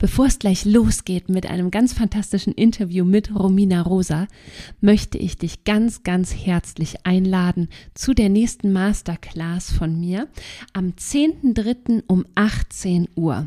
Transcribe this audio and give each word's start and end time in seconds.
Bevor 0.00 0.24
es 0.24 0.38
gleich 0.38 0.64
losgeht 0.64 1.28
mit 1.28 1.44
einem 1.44 1.70
ganz 1.70 1.92
fantastischen 1.92 2.54
Interview 2.54 3.04
mit 3.04 3.34
Romina 3.34 3.82
Rosa, 3.82 4.28
möchte 4.80 5.18
ich 5.18 5.36
dich 5.36 5.64
ganz, 5.64 6.04
ganz 6.04 6.34
herzlich 6.34 7.04
einladen 7.04 7.68
zu 7.92 8.14
der 8.14 8.30
nächsten 8.30 8.72
Masterclass 8.72 9.70
von 9.70 10.00
mir 10.00 10.26
am 10.72 10.92
10.3. 10.92 12.04
um 12.06 12.24
18 12.34 13.08
Uhr. 13.14 13.46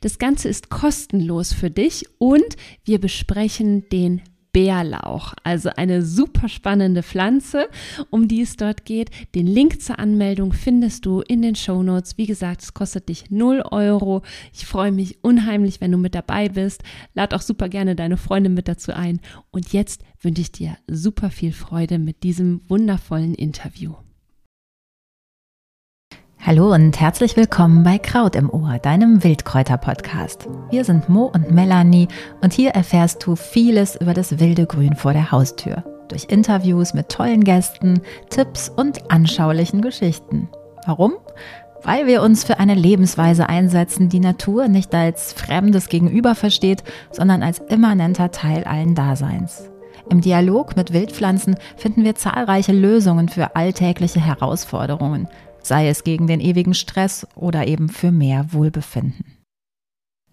Das 0.00 0.18
Ganze 0.18 0.48
ist 0.48 0.70
kostenlos 0.70 1.52
für 1.52 1.70
dich 1.70 2.06
und 2.18 2.56
wir 2.84 3.00
besprechen 3.00 3.88
den 3.90 4.22
Bärlauch, 4.52 5.34
also 5.44 5.70
eine 5.76 6.02
super 6.02 6.48
spannende 6.48 7.02
Pflanze, 7.02 7.68
um 8.10 8.28
die 8.28 8.42
es 8.42 8.56
dort 8.56 8.84
geht. 8.84 9.10
Den 9.34 9.46
Link 9.46 9.80
zur 9.80 9.98
Anmeldung 9.98 10.52
findest 10.52 11.06
du 11.06 11.20
in 11.20 11.40
den 11.40 11.54
Show 11.54 11.82
Notes. 11.82 12.18
Wie 12.18 12.26
gesagt, 12.26 12.62
es 12.62 12.74
kostet 12.74 13.08
dich 13.08 13.30
0 13.30 13.62
Euro. 13.70 14.22
Ich 14.52 14.66
freue 14.66 14.92
mich 14.92 15.22
unheimlich, 15.22 15.80
wenn 15.80 15.92
du 15.92 15.98
mit 15.98 16.14
dabei 16.14 16.50
bist. 16.50 16.82
Lad 17.14 17.32
auch 17.32 17.42
super 17.42 17.68
gerne 17.68 17.96
deine 17.96 18.18
Freunde 18.18 18.50
mit 18.50 18.68
dazu 18.68 18.92
ein. 18.92 19.20
Und 19.50 19.72
jetzt 19.72 20.02
wünsche 20.20 20.42
ich 20.42 20.52
dir 20.52 20.76
super 20.86 21.30
viel 21.30 21.52
Freude 21.52 21.98
mit 21.98 22.22
diesem 22.22 22.60
wundervollen 22.68 23.34
Interview. 23.34 23.94
Hallo 26.44 26.74
und 26.74 26.98
herzlich 26.98 27.36
willkommen 27.36 27.84
bei 27.84 27.98
Kraut 27.98 28.34
im 28.34 28.50
Ohr, 28.50 28.80
deinem 28.80 29.22
Wildkräuter-Podcast. 29.22 30.48
Wir 30.70 30.84
sind 30.84 31.08
Mo 31.08 31.30
und 31.32 31.52
Melanie 31.52 32.08
und 32.40 32.52
hier 32.52 32.70
erfährst 32.70 33.24
du 33.24 33.36
vieles 33.36 33.94
über 33.94 34.12
das 34.12 34.40
wilde 34.40 34.66
Grün 34.66 34.96
vor 34.96 35.12
der 35.12 35.30
Haustür. 35.30 35.84
Durch 36.08 36.24
Interviews 36.24 36.94
mit 36.94 37.10
tollen 37.10 37.44
Gästen, 37.44 38.00
Tipps 38.28 38.68
und 38.68 39.08
anschaulichen 39.08 39.82
Geschichten. 39.82 40.48
Warum? 40.84 41.12
Weil 41.84 42.08
wir 42.08 42.22
uns 42.22 42.42
für 42.42 42.58
eine 42.58 42.74
Lebensweise 42.74 43.48
einsetzen, 43.48 44.08
die 44.08 44.18
Natur 44.18 44.66
nicht 44.66 44.92
als 44.96 45.32
fremdes 45.32 45.88
Gegenüber 45.88 46.34
versteht, 46.34 46.82
sondern 47.12 47.44
als 47.44 47.60
immanenter 47.68 48.32
Teil 48.32 48.64
allen 48.64 48.96
Daseins. 48.96 49.70
Im 50.10 50.20
Dialog 50.20 50.74
mit 50.74 50.92
Wildpflanzen 50.92 51.54
finden 51.76 52.02
wir 52.02 52.16
zahlreiche 52.16 52.72
Lösungen 52.72 53.28
für 53.28 53.54
alltägliche 53.54 54.20
Herausforderungen 54.20 55.28
sei 55.62 55.88
es 55.88 56.04
gegen 56.04 56.26
den 56.26 56.40
ewigen 56.40 56.74
Stress 56.74 57.26
oder 57.34 57.66
eben 57.66 57.88
für 57.88 58.12
mehr 58.12 58.52
Wohlbefinden. 58.52 59.24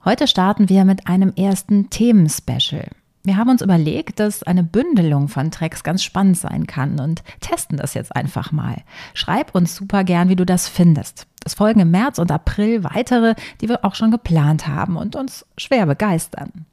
Heute 0.06 0.28
starten 0.28 0.70
wir 0.70 0.86
mit 0.86 1.08
einem 1.08 1.34
ersten 1.36 1.90
Themenspecial. 1.90 2.90
Wir 3.24 3.36
haben 3.36 3.50
uns 3.50 3.62
überlegt, 3.62 4.20
dass 4.20 4.44
eine 4.44 4.64
Bündelung 4.64 5.28
von 5.28 5.52
Tracks 5.52 5.84
ganz 5.84 6.04
spannend 6.04 6.38
sein 6.38 6.68
kann 6.68 7.00
und 7.00 7.22
testen 7.42 7.78
das 7.78 7.94
jetzt 7.94 8.16
einfach 8.16 8.52
mal. 8.52 8.78
Schreib 9.14 9.54
uns 9.54 9.76
super 9.76 10.06
gern, 10.06 10.30
wie 10.30 10.38
du 10.38 10.46
das 10.46 10.70
findest. 10.70 11.28
Es 11.46 11.54
folgen 11.54 11.82
im 11.82 11.92
März 11.92 12.18
und 12.18 12.32
April 12.32 12.84
weitere, 12.84 13.36
die 13.60 13.68
wir 13.68 13.84
auch 13.84 13.96
schon 13.96 14.12
geplant 14.12 14.68
haben 14.68 14.96
und 14.96 15.16
uns 15.16 15.46
schwer 15.58 15.86
begeistern. 15.86 16.66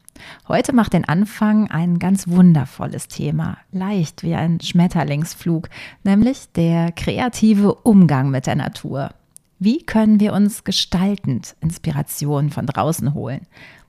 Heute 0.49 0.75
macht 0.75 0.93
den 0.93 1.07
Anfang 1.07 1.71
ein 1.71 1.99
ganz 1.99 2.29
wundervolles 2.29 3.09
Thema, 3.09 3.59
leicht 3.73 4.23
wie 4.23 4.35
ein 4.35 4.61
Schmetterlingsflug, 4.61 5.69
nämlich 6.05 6.53
der 6.53 6.93
kreative 6.93 7.75
Umgang 7.75 8.31
mit 8.31 8.47
der 8.47 8.57
Natur. 8.57 9.11
Wie 9.59 9.85
können 9.85 10.21
wir 10.21 10.33
uns 10.33 10.65
gestaltend 10.65 11.57
Inspiration 11.61 12.51
von 12.51 12.67
draußen 12.67 13.15
holen? 13.15 13.47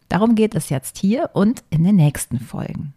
Darum 0.10 0.36
geht 0.36 0.56
es 0.56 0.70
jetzt 0.70 0.98
hier 0.98 1.32
und 1.34 1.64
in 1.70 1.84
den 1.84 1.98
nächsten 1.98 2.40
Folgen. 2.40 2.94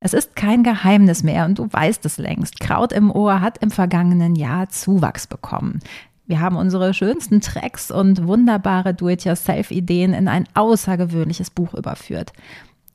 Es 0.00 0.14
ist 0.14 0.34
kein 0.34 0.64
Geheimnis 0.64 1.22
mehr 1.22 1.44
und 1.44 1.58
du 1.58 1.72
weißt 1.72 2.04
es 2.06 2.18
längst. 2.18 2.58
Kraut 2.58 2.92
im 2.92 3.10
Ohr 3.10 3.40
hat 3.40 3.58
im 3.58 3.70
vergangenen 3.70 4.34
Jahr 4.34 4.68
Zuwachs 4.68 5.28
bekommen. 5.28 5.78
Wir 6.32 6.40
haben 6.40 6.56
unsere 6.56 6.94
schönsten 6.94 7.42
Tracks 7.42 7.90
und 7.90 8.26
wunderbare 8.26 8.94
Do-it-yourself-Ideen 8.94 10.14
in 10.14 10.28
ein 10.28 10.48
außergewöhnliches 10.54 11.50
Buch 11.50 11.74
überführt. 11.74 12.32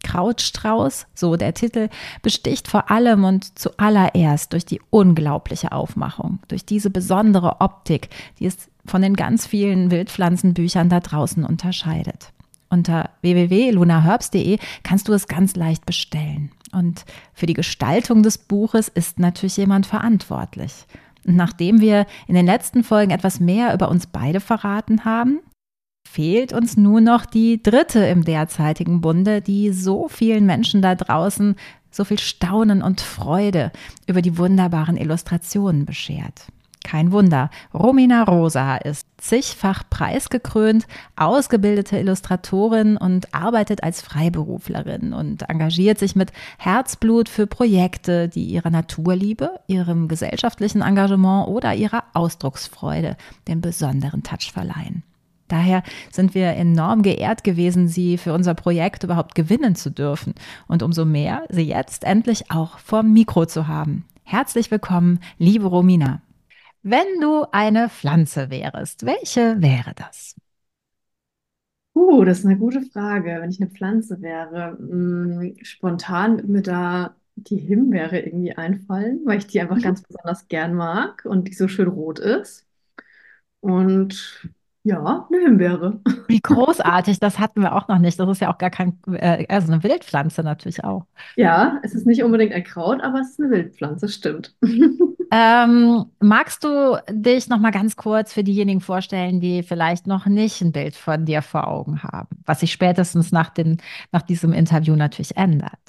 Krautstrauß, 0.03 1.05
so 1.13 1.35
der 1.35 1.53
Titel, 1.53 1.89
besticht 2.23 2.67
vor 2.67 2.89
allem 2.89 3.25
und 3.25 3.59
zuallererst 3.59 4.53
durch 4.53 4.65
die 4.65 4.81
unglaubliche 4.89 5.71
Aufmachung, 5.71 6.39
durch 6.47 6.65
diese 6.65 6.89
besondere 6.89 7.61
Optik, 7.61 8.09
die 8.39 8.47
es 8.47 8.71
von 8.87 9.03
den 9.03 9.15
ganz 9.15 9.45
vielen 9.45 9.91
Wildpflanzenbüchern 9.91 10.89
da 10.89 10.99
draußen 10.99 11.45
unterscheidet. 11.45 12.33
Unter 12.71 13.11
www.lunaherbs.de 13.21 14.57
kannst 14.81 15.09
du 15.09 15.13
es 15.13 15.27
ganz 15.27 15.55
leicht 15.55 15.85
bestellen. 15.85 16.49
Und 16.71 17.05
für 17.33 17.45
die 17.45 17.53
Gestaltung 17.53 18.23
des 18.23 18.39
Buches 18.39 18.87
ist 18.87 19.19
natürlich 19.19 19.57
jemand 19.57 19.85
verantwortlich. 19.85 20.87
Und 21.27 21.35
nachdem 21.35 21.81
wir 21.81 22.07
in 22.27 22.35
den 22.35 22.45
letzten 22.45 22.83
Folgen 22.83 23.11
etwas 23.11 23.39
mehr 23.39 23.73
über 23.73 23.89
uns 23.89 24.07
beide 24.07 24.39
verraten 24.39 25.05
haben, 25.05 25.41
fehlt 26.07 26.53
uns 26.53 26.77
nur 26.77 27.01
noch 27.01 27.25
die 27.25 27.61
dritte 27.61 27.99
im 27.99 28.23
derzeitigen 28.23 29.01
Bunde, 29.01 29.41
die 29.41 29.71
so 29.71 30.07
vielen 30.07 30.45
Menschen 30.45 30.81
da 30.81 30.95
draußen 30.95 31.55
so 31.91 32.05
viel 32.05 32.19
Staunen 32.19 32.81
und 32.81 33.01
Freude 33.01 33.71
über 34.07 34.21
die 34.21 34.37
wunderbaren 34.37 34.97
Illustrationen 34.97 35.85
beschert. 35.85 36.47
Kein 36.83 37.11
Wunder, 37.11 37.49
Romina 37.73 38.23
Rosa 38.23 38.77
ist 38.77 39.07
zigfach 39.17 39.83
preisgekrönt, 39.89 40.87
ausgebildete 41.15 41.97
Illustratorin 41.97 42.97
und 42.97 43.33
arbeitet 43.33 43.83
als 43.83 44.01
Freiberuflerin 44.01 45.11
und 45.13 45.49
engagiert 45.49 45.99
sich 45.99 46.15
mit 46.15 46.31
Herzblut 46.57 47.27
für 47.27 47.47
Projekte, 47.47 48.29
die 48.29 48.45
ihrer 48.45 48.69
Naturliebe, 48.69 49.59
ihrem 49.67 50.07
gesellschaftlichen 50.07 50.81
Engagement 50.81 51.47
oder 51.47 51.73
ihrer 51.75 52.03
Ausdrucksfreude 52.13 53.17
den 53.47 53.59
besonderen 53.59 54.23
Touch 54.23 54.51
verleihen. 54.53 55.03
Daher 55.47 55.83
sind 56.11 56.35
wir 56.35 56.49
enorm 56.49 57.01
geehrt 57.03 57.43
gewesen, 57.43 57.87
sie 57.87 58.17
für 58.17 58.33
unser 58.33 58.53
Projekt 58.53 59.03
überhaupt 59.03 59.33
gewinnen 59.33 59.75
zu 59.75 59.91
dürfen 59.91 60.33
und 60.67 60.83
umso 60.83 61.05
mehr, 61.05 61.43
sie 61.49 61.63
jetzt 61.63 62.03
endlich 62.03 62.51
auch 62.51 62.79
vor 62.79 63.03
Mikro 63.03 63.45
zu 63.45 63.67
haben. 63.67 64.05
Herzlich 64.23 64.71
willkommen, 64.71 65.19
liebe 65.37 65.67
Romina. 65.67 66.21
Wenn 66.89 67.19
du 67.19 67.43
eine 67.51 67.89
Pflanze 67.89 68.49
wärst, 68.49 69.05
welche 69.05 69.61
wäre 69.61 69.91
das? 69.93 70.35
Uh, 71.93 72.23
das 72.23 72.39
ist 72.39 72.45
eine 72.45 72.57
gute 72.57 72.81
Frage. 72.81 73.39
Wenn 73.41 73.49
ich 73.49 73.59
eine 73.59 73.69
Pflanze 73.69 74.21
wäre, 74.21 74.77
mh, 74.79 75.41
hm, 75.41 75.55
spontan 75.63 76.37
wird 76.37 76.47
mir 76.47 76.61
da 76.61 77.15
die 77.35 77.57
Himbeere 77.57 78.21
irgendwie 78.21 78.53
einfallen, 78.53 79.19
weil 79.25 79.39
ich 79.39 79.47
die 79.47 79.59
einfach 79.59 79.81
ganz 79.81 80.01
besonders 80.01 80.47
gern 80.47 80.75
mag 80.75 81.25
und 81.25 81.49
die 81.49 81.53
so 81.53 81.67
schön 81.67 81.89
rot 81.89 82.19
ist. 82.19 82.65
Und 83.59 84.49
ja, 84.87 85.27
eine 85.29 85.41
Himbeere. 85.43 85.99
Wie 86.29 86.39
großartig, 86.39 87.19
das 87.19 87.39
hatten 87.39 87.61
wir 87.61 87.75
auch 87.75 87.89
noch 87.89 87.99
nicht. 87.99 88.17
Das 88.17 88.29
ist 88.29 88.39
ja 88.39 88.53
auch 88.53 88.57
gar 88.57 88.69
kein, 88.69 88.97
äh, 89.11 89.45
also 89.49 89.71
eine 89.71 89.83
Wildpflanze 89.83 90.43
natürlich 90.43 90.85
auch. 90.85 91.05
Ja, 91.35 91.79
es 91.83 91.93
ist 91.93 92.07
nicht 92.07 92.23
unbedingt 92.23 92.53
ein 92.53 92.63
Kraut, 92.63 93.01
aber 93.03 93.19
es 93.19 93.31
ist 93.31 93.41
eine 93.41 93.51
Wildpflanze, 93.51 94.07
stimmt. 94.07 94.55
Ähm, 95.29 96.05
magst 96.21 96.63
du 96.63 96.97
dich 97.09 97.49
noch 97.49 97.59
mal 97.59 97.71
ganz 97.71 97.97
kurz 97.97 98.31
für 98.31 98.45
diejenigen 98.45 98.79
vorstellen, 98.79 99.41
die 99.41 99.61
vielleicht 99.61 100.07
noch 100.07 100.25
nicht 100.25 100.61
ein 100.61 100.71
Bild 100.71 100.95
von 100.95 101.25
dir 101.25 101.41
vor 101.41 101.67
Augen 101.67 102.01
haben, 102.01 102.29
was 102.45 102.61
sich 102.61 102.71
spätestens 102.71 103.33
nach, 103.33 103.49
den, 103.49 103.81
nach 104.13 104.21
diesem 104.21 104.53
Interview 104.53 104.95
natürlich 104.95 105.35
ändert? 105.35 105.81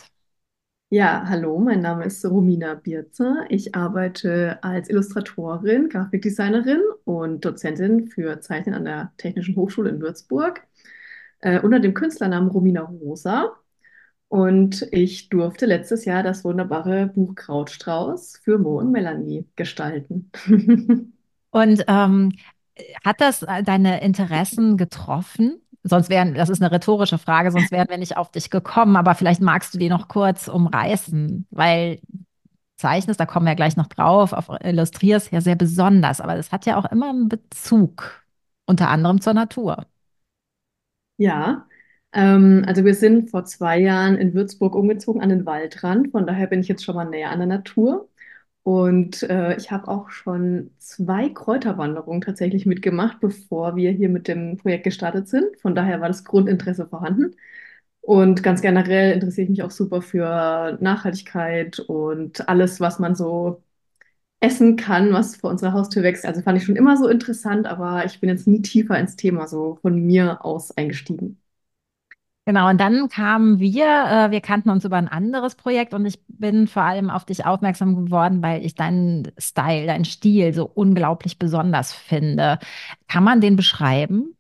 Ja, 0.91 1.25
hallo, 1.28 1.59
mein 1.59 1.82
Name 1.82 2.06
ist 2.06 2.25
Romina 2.25 2.72
Bierzer. 2.75 3.44
Ich 3.50 3.75
arbeite 3.75 4.59
als 4.62 4.88
Illustratorin, 4.88 5.91
Grafikdesignerin 5.91 6.81
und 7.04 7.44
Dozentin 7.44 8.06
für 8.09 8.41
Zeichnen 8.41 8.75
an 8.75 8.87
der 8.87 9.12
Technischen 9.19 9.54
Hochschule 9.56 9.91
in 9.91 10.00
Würzburg 10.00 10.62
äh, 11.41 11.60
unter 11.60 11.81
dem 11.81 11.93
Künstlernamen 11.93 12.48
Romina 12.48 12.82
Rosa. 12.82 13.53
Und 14.28 14.88
ich 14.91 15.28
durfte 15.28 15.66
letztes 15.66 16.06
Jahr 16.06 16.22
das 16.22 16.43
wunderbare 16.44 17.06
Buch 17.09 17.34
Krautstrauß 17.34 18.38
für 18.43 18.59
Mo 18.59 18.78
und 18.78 18.91
Melanie 18.91 19.47
gestalten. 19.56 20.31
Und 21.50 21.84
ähm, 21.87 22.32
hat 23.04 23.21
das 23.21 23.43
äh, 23.43 23.62
deine 23.62 24.03
Interessen 24.03 24.77
getroffen? 24.78 25.60
Sonst 25.84 26.11
wären, 26.11 26.34
das 26.34 26.49
ist 26.49 26.61
eine 26.61 26.72
rhetorische 26.72 27.19
Frage, 27.19 27.51
sonst 27.51 27.71
wären 27.71 27.89
wir 27.89 27.98
nicht 27.98 28.16
auf 28.16 28.30
dich 28.30 28.51
gekommen, 28.51 28.97
aber 28.97 29.15
vielleicht 29.15 29.41
magst 29.41 29.75
du 29.75 29.78
die 29.78 29.89
noch 29.89 30.09
kurz 30.09 30.48
umreißen, 30.48 31.47
weil 31.51 32.01
zeichnest, 32.77 33.21
da 33.21 33.27
kommen 33.27 33.47
wir 33.47 33.54
gleich 33.54 33.77
noch 33.77 33.86
drauf, 33.86 34.33
auf 34.33 34.48
illustrierst 34.63 35.33
ja 35.33 35.41
sehr 35.41 35.57
besonders, 35.57 36.21
aber 36.21 36.36
das 36.36 36.53
hat 36.53 36.66
ja 36.66 36.77
auch 36.77 36.91
immer 36.91 37.10
einen 37.10 37.28
Bezug, 37.28 38.25
unter 38.66 38.89
anderem 38.89 39.21
zur 39.21 39.34
Natur. 39.34 39.86
Ja, 41.16 41.66
ähm, 42.13 42.65
also 42.66 42.84
wir 42.84 42.95
sind 42.95 43.31
vor 43.31 43.45
zwei 43.45 43.78
Jahren 43.81 44.16
in 44.16 44.34
Würzburg 44.34 44.74
umgezogen 44.74 45.21
an 45.22 45.28
den 45.31 45.47
Waldrand. 45.47 46.10
Von 46.13 46.27
daher 46.27 46.47
bin 46.47 46.60
ich 46.60 46.69
jetzt 46.69 46.84
schon 46.84 46.95
mal 46.97 47.04
näher 47.04 47.31
an 47.31 47.39
der 47.41 47.48
Natur. 47.48 48.08
Und 48.68 49.22
äh, 49.22 49.56
ich 49.56 49.70
habe 49.70 49.88
auch 49.88 50.10
schon 50.10 50.70
zwei 50.78 51.30
Kräuterwanderungen 51.30 52.20
tatsächlich 52.20 52.66
mitgemacht, 52.66 53.18
bevor 53.18 53.76
wir 53.76 53.91
hier 53.92 54.10
mit 54.10 54.28
dem 54.28 54.59
Projekt 54.59 54.84
gestartet 54.84 55.26
sind. 55.26 55.59
Von 55.60 55.74
daher 55.74 56.03
war 56.03 56.09
das 56.09 56.22
Grundinteresse 56.24 56.86
vorhanden. 56.86 57.34
Und 58.03 58.42
ganz 58.42 58.60
generell 58.60 59.12
interessiere 59.12 59.44
ich 59.44 59.50
mich 59.50 59.62
auch 59.62 59.70
super 59.70 60.03
für 60.03 60.76
Nachhaltigkeit 60.82 61.80
und 61.80 62.47
alles, 62.48 62.78
was 62.80 62.98
man 62.98 63.15
so 63.15 63.62
essen 64.41 64.76
kann, 64.76 65.12
was 65.14 65.36
vor 65.36 65.50
unserer 65.50 65.72
Haustür 65.74 66.03
wächst. 66.04 66.26
Also 66.26 66.42
fand 66.42 66.59
ich 66.59 66.64
schon 66.66 66.76
immer 66.76 66.97
so 66.98 67.09
interessant, 67.09 67.66
aber 67.66 68.04
ich 68.06 68.21
bin 68.21 68.30
jetzt 68.30 68.47
nie 68.48 68.62
tiefer 68.62 68.98
ins 68.98 69.16
Thema 69.16 69.48
so 69.48 69.76
von 69.82 69.97
mir 70.06 70.44
aus 70.44 70.76
eingestiegen. 70.76 71.41
Genau, 72.48 72.71
und 72.71 72.80
dann 72.80 73.10
kamen 73.10 73.59
wir, 73.60 73.84
äh, 73.84 74.30
wir 74.30 74.41
kannten 74.41 74.71
uns 74.71 74.83
über 74.86 74.97
ein 74.97 75.06
anderes 75.09 75.54
Projekt 75.54 75.92
und 75.92 76.06
ich 76.06 76.18
bin 76.28 76.66
vor 76.66 76.83
allem 76.83 77.10
auf 77.10 77.27
dich 77.27 77.45
aufmerksam 77.45 77.95
geworden, 78.06 78.42
weil 78.42 78.65
ich 78.65 78.74
deinen 78.74 79.30
Style, 79.39 79.86
deinen 79.86 80.06
Stil 80.06 80.54
so 80.54 80.65
unglaublich 80.65 81.39
besonders 81.39 81.92
finde. 81.92 82.59
Kann 83.06 83.22
man 83.22 83.42
den 83.42 83.56
beschreiben? 83.56 84.34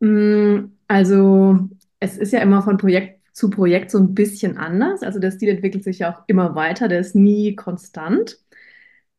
Mm, 0.00 0.72
Also, 0.88 1.68
es 2.00 2.16
ist 2.16 2.32
ja 2.32 2.40
immer 2.40 2.62
von 2.62 2.76
Projekt 2.78 3.20
zu 3.36 3.50
Projekt 3.50 3.90
so 3.90 3.98
ein 3.98 4.14
bisschen 4.14 4.56
anders. 4.58 5.02
Also, 5.02 5.18
der 5.18 5.30
Stil 5.32 5.48
entwickelt 5.50 5.84
sich 5.84 6.00
ja 6.00 6.14
auch 6.14 6.22
immer 6.26 6.54
weiter, 6.54 6.88
der 6.88 7.00
ist 7.00 7.14
nie 7.14 7.54
konstant. 7.56 8.38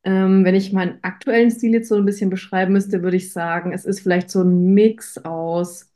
Ähm, 0.04 0.46
wenn 0.46 0.56
ich 0.56 0.74
meinen 0.74 1.00
aktuellen 1.04 1.52
Stil 1.52 1.74
jetzt 1.74 1.90
so 1.90 1.96
ein 1.96 2.06
bisschen 2.06 2.30
beschreiben 2.30 2.74
müsste, 2.74 3.04
würde 3.04 3.18
ich 3.18 3.34
sagen, 3.34 3.74
es 3.74 3.86
ist 3.86 4.02
vielleicht 4.02 4.30
so 4.32 4.42
ein 4.44 4.74
Mix 4.74 5.18
aus, 5.20 5.92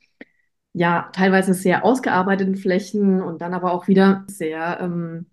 ja, 0.74 1.10
teilweise 1.14 1.54
sehr 1.54 1.86
ausgearbeiteten 1.86 2.56
Flächen 2.56 3.22
und 3.22 3.42
dann 3.42 3.54
aber 3.54 3.72
auch 3.74 3.88
wieder 3.88 4.24
sehr 4.28 4.80
ähm, 4.82 5.28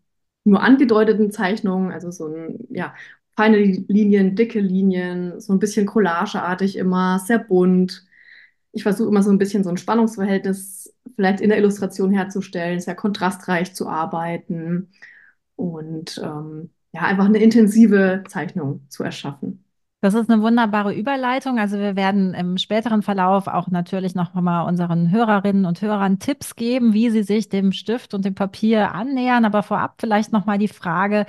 nur 0.45 0.63
angedeuteten 0.63 1.31
Zeichnungen, 1.31 1.93
also 1.93 2.11
so 2.11 2.27
ein, 2.29 2.59
ja, 2.71 2.95
feine 3.37 3.59
Linien, 3.59 4.37
dicke 4.37 4.61
Linien, 4.61 5.41
so 5.41 5.53
ein 5.53 5.59
bisschen 5.59 5.87
collageartig 5.87 6.77
immer, 6.77 7.19
sehr 7.21 7.39
bunt. 7.39 8.07
Ich 8.73 8.83
versuche 8.83 9.09
immer 9.09 9.23
so 9.23 9.31
ein 9.31 9.39
bisschen 9.39 9.65
so 9.65 9.71
ein 9.71 9.77
Spannungsverhältnis 9.79 10.95
vielleicht 11.17 11.41
in 11.41 11.51
der 11.51 11.59
Illustration 11.59 12.13
herzustellen, 12.13 12.81
sehr 12.81 12.95
kontrastreich 12.95 13.75
zu 13.75 13.89
arbeiten 13.89 14.91
und 15.57 16.21
ähm, 16.25 16.71
ja, 16.93 17.03
einfach 17.03 17.27
eine 17.27 17.39
intensive 17.43 18.25
Zeichnung 18.29 18.87
zu 18.89 19.05
erschaffen. 19.05 19.65
Das 20.03 20.15
ist 20.15 20.31
eine 20.31 20.41
wunderbare 20.41 20.95
Überleitung. 20.95 21.59
Also 21.59 21.79
wir 21.79 21.95
werden 21.95 22.33
im 22.33 22.57
späteren 22.57 23.03
Verlauf 23.03 23.49
auch 23.49 23.69
natürlich 23.69 24.15
noch 24.15 24.33
mal 24.33 24.63
unseren 24.63 25.11
Hörerinnen 25.11 25.67
und 25.67 25.83
Hörern 25.83 26.19
Tipps 26.19 26.57
geben, 26.57 26.95
wie 26.95 27.11
sie 27.11 27.23
sich 27.23 27.51
dem 27.51 27.71
Stift 27.73 28.15
und 28.15 28.25
dem 28.25 28.35
Papier 28.35 28.95
annähern. 28.95 29.45
Aber 29.45 29.63
vorab 29.63 29.97
vielleicht 30.01 30.33
noch 30.33 30.47
mal 30.47 30.57
die 30.57 30.69
Frage, 30.69 31.27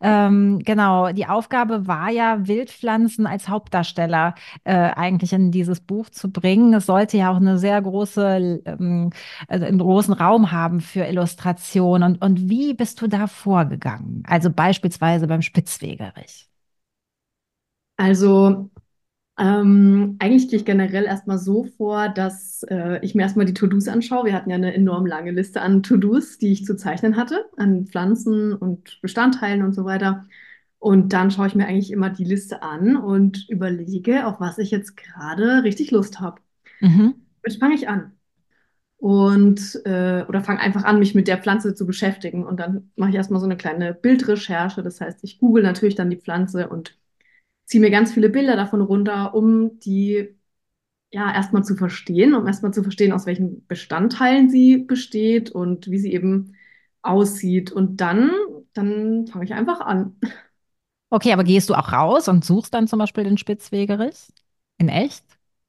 ähm, 0.00 0.60
genau, 0.64 1.10
die 1.12 1.26
Aufgabe 1.26 1.88
war 1.88 2.10
ja, 2.10 2.46
Wildpflanzen 2.46 3.26
als 3.26 3.48
Hauptdarsteller 3.48 4.36
äh, 4.62 4.72
eigentlich 4.72 5.32
in 5.32 5.50
dieses 5.50 5.80
Buch 5.80 6.08
zu 6.10 6.30
bringen. 6.30 6.74
Es 6.74 6.86
sollte 6.86 7.16
ja 7.16 7.32
auch 7.32 7.36
eine 7.36 7.58
sehr 7.58 7.82
große, 7.82 8.62
ähm, 8.66 9.10
also 9.48 9.64
einen 9.66 9.78
großen 9.78 10.14
Raum 10.14 10.52
haben 10.52 10.80
für 10.80 11.04
Illustration. 11.06 12.04
Und, 12.04 12.22
und 12.22 12.48
wie 12.48 12.74
bist 12.74 13.00
du 13.02 13.08
da 13.08 13.26
vorgegangen? 13.26 14.22
Also 14.28 14.48
beispielsweise 14.50 15.26
beim 15.26 15.42
Spitzwegerich. 15.42 16.51
Also 18.02 18.68
ähm, 19.38 20.16
eigentlich 20.18 20.48
gehe 20.48 20.58
ich 20.58 20.64
generell 20.64 21.04
erstmal 21.04 21.38
so 21.38 21.62
vor, 21.62 22.08
dass 22.08 22.64
äh, 22.68 22.98
ich 23.04 23.14
mir 23.14 23.22
erstmal 23.22 23.46
die 23.46 23.54
To-Dos 23.54 23.86
anschaue. 23.86 24.24
Wir 24.24 24.32
hatten 24.32 24.50
ja 24.50 24.56
eine 24.56 24.74
enorm 24.74 25.06
lange 25.06 25.30
Liste 25.30 25.62
an 25.62 25.84
To-Dos, 25.84 26.36
die 26.38 26.50
ich 26.50 26.64
zu 26.64 26.76
zeichnen 26.76 27.16
hatte, 27.16 27.44
an 27.56 27.86
Pflanzen 27.86 28.54
und 28.54 29.00
Bestandteilen 29.02 29.62
und 29.62 29.72
so 29.72 29.84
weiter. 29.84 30.24
Und 30.80 31.12
dann 31.12 31.30
schaue 31.30 31.46
ich 31.46 31.54
mir 31.54 31.68
eigentlich 31.68 31.92
immer 31.92 32.10
die 32.10 32.24
Liste 32.24 32.64
an 32.64 32.96
und 32.96 33.48
überlege, 33.48 34.26
auf 34.26 34.40
was 34.40 34.58
ich 34.58 34.72
jetzt 34.72 34.96
gerade 34.96 35.62
richtig 35.62 35.92
Lust 35.92 36.18
habe. 36.18 36.40
Mhm. 36.80 37.14
Jetzt 37.46 37.60
fange 37.60 37.76
ich 37.76 37.88
an. 37.88 38.10
Und 38.96 39.80
äh, 39.84 40.24
oder 40.28 40.42
fange 40.42 40.58
einfach 40.58 40.82
an, 40.82 40.98
mich 40.98 41.14
mit 41.14 41.28
der 41.28 41.38
Pflanze 41.38 41.76
zu 41.76 41.86
beschäftigen. 41.86 42.44
Und 42.44 42.58
dann 42.58 42.90
mache 42.96 43.10
ich 43.10 43.16
erstmal 43.16 43.38
so 43.38 43.46
eine 43.46 43.56
kleine 43.56 43.94
Bildrecherche. 43.94 44.82
Das 44.82 45.00
heißt, 45.00 45.20
ich 45.22 45.38
google 45.38 45.62
natürlich 45.62 45.94
dann 45.94 46.10
die 46.10 46.16
Pflanze 46.16 46.68
und 46.68 47.00
ziehe 47.72 47.80
mir 47.80 47.90
ganz 47.90 48.12
viele 48.12 48.28
Bilder 48.28 48.54
davon 48.56 48.82
runter, 48.82 49.34
um 49.34 49.78
die 49.80 50.28
ja 51.10 51.32
erstmal 51.34 51.64
zu 51.64 51.76
verstehen, 51.76 52.34
um 52.34 52.46
erstmal 52.46 52.74
zu 52.74 52.82
verstehen, 52.82 53.12
aus 53.12 53.26
welchen 53.26 53.66
Bestandteilen 53.66 54.50
sie 54.50 54.78
besteht 54.78 55.50
und 55.50 55.90
wie 55.90 55.98
sie 55.98 56.12
eben 56.12 56.54
aussieht. 57.02 57.72
Und 57.72 58.00
dann, 58.02 58.30
dann 58.74 59.26
fange 59.26 59.46
ich 59.46 59.54
einfach 59.54 59.80
an. 59.80 60.16
Okay, 61.10 61.32
aber 61.32 61.44
gehst 61.44 61.70
du 61.70 61.74
auch 61.74 61.92
raus 61.92 62.28
und 62.28 62.44
suchst 62.44 62.74
dann 62.74 62.88
zum 62.88 62.98
Beispiel 62.98 63.24
den 63.24 63.38
Spitzwegerich? 63.38 64.28
In 64.78 64.88
echt? 64.88 65.24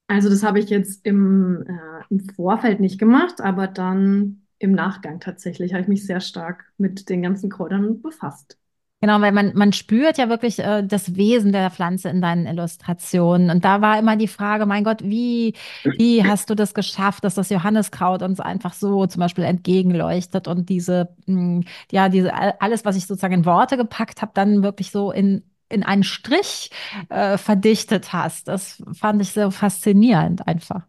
Also 0.08 0.30
das 0.30 0.44
habe 0.44 0.60
ich 0.60 0.70
jetzt 0.70 1.06
im, 1.06 1.64
äh, 1.68 2.04
im 2.10 2.20
Vorfeld 2.20 2.80
nicht 2.80 3.00
gemacht, 3.00 3.42
aber 3.42 3.68
dann 3.68 4.46
im 4.60 4.72
Nachgang 4.74 5.20
tatsächlich 5.20 5.74
habe 5.74 5.82
ich 5.82 5.88
mich 5.88 6.06
sehr 6.06 6.22
stark 6.22 6.72
mit 6.78 7.10
den 7.10 7.22
ganzen 7.22 7.50
Kräutern 7.50 8.02
befasst. 8.02 8.58
Genau, 9.04 9.20
weil 9.20 9.34
man, 9.34 9.52
man 9.54 9.74
spürt 9.74 10.18
ja 10.18 10.30
wirklich 10.30 10.60
äh, 10.60 10.82
das 10.82 11.18
Wesen 11.18 11.52
der 11.52 11.70
Pflanze 11.72 12.08
in 12.08 12.22
deinen 12.22 12.46
Illustrationen. 12.48 13.50
Und 13.50 13.66
da 13.66 13.82
war 13.82 14.00
immer 14.00 14.16
die 14.16 14.30
Frage, 14.30 14.66
mein 14.66 14.86
Gott, 14.86 15.04
wie, 15.04 15.56
wie 15.98 16.24
hast 16.26 16.50
du 16.50 16.56
das 16.56 16.74
geschafft, 16.74 17.26
dass 17.26 17.36
das 17.36 17.50
Johanniskraut 17.50 18.22
uns 18.22 18.40
einfach 18.40 18.72
so 18.74 19.06
zum 19.06 19.20
Beispiel 19.20 19.44
entgegenleuchtet 19.44 20.48
und 20.48 20.70
diese, 20.70 21.10
mh, 21.26 21.66
ja, 21.92 22.08
diese, 22.08 22.34
alles, 22.62 22.86
was 22.86 22.96
ich 22.96 23.06
sozusagen 23.06 23.34
in 23.34 23.46
Worte 23.46 23.76
gepackt 23.76 24.22
habe, 24.22 24.32
dann 24.36 24.64
wirklich 24.64 24.90
so 24.92 25.12
in, 25.12 25.44
in 25.68 25.84
einen 25.84 26.04
Strich 26.04 26.72
äh, 27.10 27.38
verdichtet 27.38 28.14
hast. 28.14 28.48
Das 28.48 28.82
fand 28.94 29.22
ich 29.22 29.34
so 29.34 29.52
faszinierend 29.52 30.48
einfach. 30.48 30.84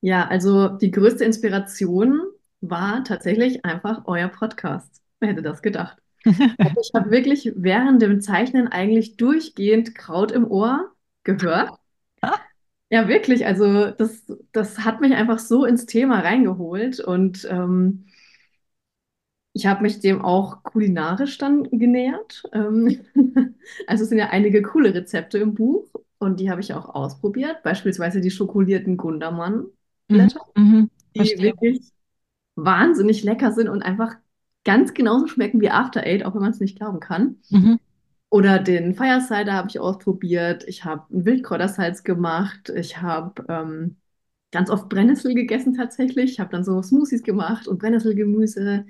Ja, 0.00 0.26
also 0.28 0.68
die 0.68 0.90
größte 0.90 1.24
Inspiration 1.24 2.20
war 2.60 3.04
tatsächlich 3.04 3.64
einfach 3.64 4.02
euer 4.06 4.28
Podcast. 4.28 5.00
Wer 5.20 5.30
hätte 5.30 5.42
das 5.42 5.62
gedacht? 5.62 6.01
Also 6.62 6.80
ich 6.80 6.90
habe 6.94 7.10
wirklich 7.10 7.52
während 7.56 8.02
dem 8.02 8.20
Zeichnen 8.20 8.68
eigentlich 8.68 9.16
durchgehend 9.16 9.94
Kraut 9.94 10.32
im 10.32 10.50
Ohr 10.50 10.92
gehört. 11.24 11.70
Ja, 12.90 13.08
wirklich. 13.08 13.46
Also 13.46 13.90
das, 13.90 14.24
das 14.52 14.80
hat 14.80 15.00
mich 15.00 15.14
einfach 15.14 15.38
so 15.38 15.64
ins 15.64 15.86
Thema 15.86 16.20
reingeholt 16.20 17.00
und 17.00 17.46
ähm, 17.50 18.06
ich 19.54 19.66
habe 19.66 19.82
mich 19.82 20.00
dem 20.00 20.22
auch 20.22 20.62
kulinarisch 20.62 21.38
dann 21.38 21.64
genähert. 21.64 22.42
Ähm, 22.52 23.04
also 23.86 24.04
es 24.04 24.08
sind 24.08 24.18
ja 24.18 24.28
einige 24.30 24.62
coole 24.62 24.94
Rezepte 24.94 25.38
im 25.38 25.54
Buch 25.54 25.88
und 26.18 26.40
die 26.40 26.50
habe 26.50 26.60
ich 26.60 26.72
auch 26.74 26.88
ausprobiert. 26.94 27.62
Beispielsweise 27.62 28.20
die 28.20 28.30
schokolierten 28.30 28.96
Mhm, 30.08 30.30
Gundermann-Blätter, 30.30 30.40
mhm, 30.56 30.90
die 31.16 31.18
verstehe. 31.18 31.42
wirklich 31.42 31.80
wahnsinnig 32.56 33.24
lecker 33.24 33.52
sind 33.52 33.68
und 33.68 33.82
einfach 33.82 34.16
ganz 34.64 34.94
genauso 34.94 35.26
schmecken 35.28 35.60
wie 35.60 35.70
After 35.70 36.02
Eight, 36.04 36.24
auch 36.24 36.34
wenn 36.34 36.42
man 36.42 36.50
es 36.52 36.60
nicht 36.60 36.76
glauben 36.78 37.00
kann. 37.00 37.36
Mhm, 37.50 37.78
Oder 38.30 38.58
den 38.60 38.94
Firesider 38.94 39.54
habe 39.54 39.68
ich 39.68 39.78
ausprobiert. 39.80 40.64
Ich 40.66 40.84
habe 40.84 41.04
ein 41.14 41.24
Wildkräutersalz 41.26 42.02
gemacht. 42.04 42.70
Ich 42.70 43.00
habe 43.02 43.44
ähm, 43.48 43.98
ganz 44.52 44.70
oft 44.70 44.88
Brennnessel 44.88 45.34
gegessen 45.34 45.74
tatsächlich. 45.74 46.32
Ich 46.32 46.40
habe 46.40 46.50
dann 46.50 46.64
so 46.64 46.82
Smoothies 46.82 47.22
gemacht 47.22 47.68
und 47.68 47.78
Brennnesselgemüse. 47.78 48.86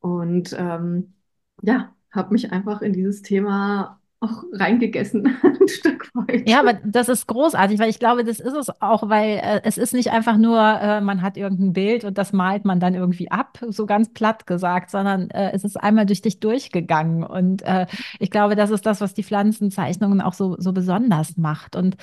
Und 0.00 0.54
ähm, 0.58 1.14
ja, 1.62 1.94
habe 2.10 2.32
mich 2.34 2.52
einfach 2.52 2.82
in 2.82 2.92
dieses 2.92 3.22
Thema 3.22 4.00
auch 4.24 4.44
reingegessen, 4.52 5.26
ein 5.42 5.68
Stück 5.68 6.10
weit. 6.14 6.48
Ja, 6.48 6.60
aber 6.60 6.74
das 6.84 7.08
ist 7.08 7.26
großartig, 7.26 7.78
weil 7.78 7.90
ich 7.90 7.98
glaube, 7.98 8.24
das 8.24 8.40
ist 8.40 8.54
es 8.54 8.80
auch, 8.80 9.08
weil 9.08 9.40
äh, 9.42 9.60
es 9.64 9.78
ist 9.78 9.94
nicht 9.94 10.10
einfach 10.10 10.36
nur, 10.36 10.60
äh, 10.60 11.00
man 11.00 11.22
hat 11.22 11.36
irgendein 11.36 11.72
Bild 11.72 12.04
und 12.04 12.18
das 12.18 12.32
malt 12.32 12.64
man 12.64 12.80
dann 12.80 12.94
irgendwie 12.94 13.30
ab, 13.30 13.58
so 13.68 13.86
ganz 13.86 14.12
platt 14.12 14.46
gesagt, 14.46 14.90
sondern 14.90 15.30
äh, 15.30 15.52
es 15.52 15.64
ist 15.64 15.76
einmal 15.76 16.06
durch 16.06 16.22
dich 16.22 16.40
durchgegangen. 16.40 17.24
Und 17.24 17.62
äh, 17.62 17.86
ich 18.18 18.30
glaube, 18.30 18.56
das 18.56 18.70
ist 18.70 18.86
das, 18.86 19.00
was 19.00 19.14
die 19.14 19.24
Pflanzenzeichnungen 19.24 20.20
auch 20.20 20.34
so, 20.34 20.56
so 20.58 20.72
besonders 20.72 21.36
macht. 21.36 21.76
Und 21.76 21.96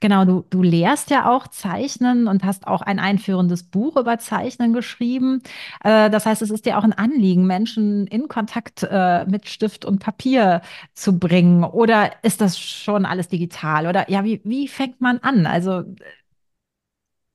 genau, 0.00 0.24
du, 0.24 0.44
du 0.50 0.62
lehrst 0.62 1.10
ja 1.10 1.28
auch 1.30 1.48
Zeichnen 1.48 2.28
und 2.28 2.44
hast 2.44 2.66
auch 2.66 2.82
ein 2.82 2.98
einführendes 2.98 3.64
Buch 3.64 3.96
über 3.96 4.18
Zeichnen 4.18 4.72
geschrieben. 4.72 5.42
Äh, 5.84 6.10
das 6.10 6.26
heißt, 6.26 6.42
es 6.42 6.50
ist 6.50 6.66
dir 6.66 6.78
auch 6.78 6.84
ein 6.84 6.92
Anliegen, 6.92 7.46
Menschen 7.46 8.06
in 8.06 8.28
Kontakt 8.28 8.82
äh, 8.90 9.24
mit 9.26 9.48
Stift 9.48 9.84
und 9.84 9.98
Papier 10.00 10.62
zu 10.94 11.18
bringen? 11.18 11.64
Oder 11.64 12.12
ist 12.22 12.40
das 12.40 12.58
schon 12.58 13.04
alles 13.06 13.28
digital? 13.28 13.86
Oder 13.86 14.10
ja, 14.10 14.24
wie, 14.24 14.40
wie 14.44 14.68
fängt 14.68 15.00
man 15.00 15.18
an? 15.18 15.46
Also 15.46 15.84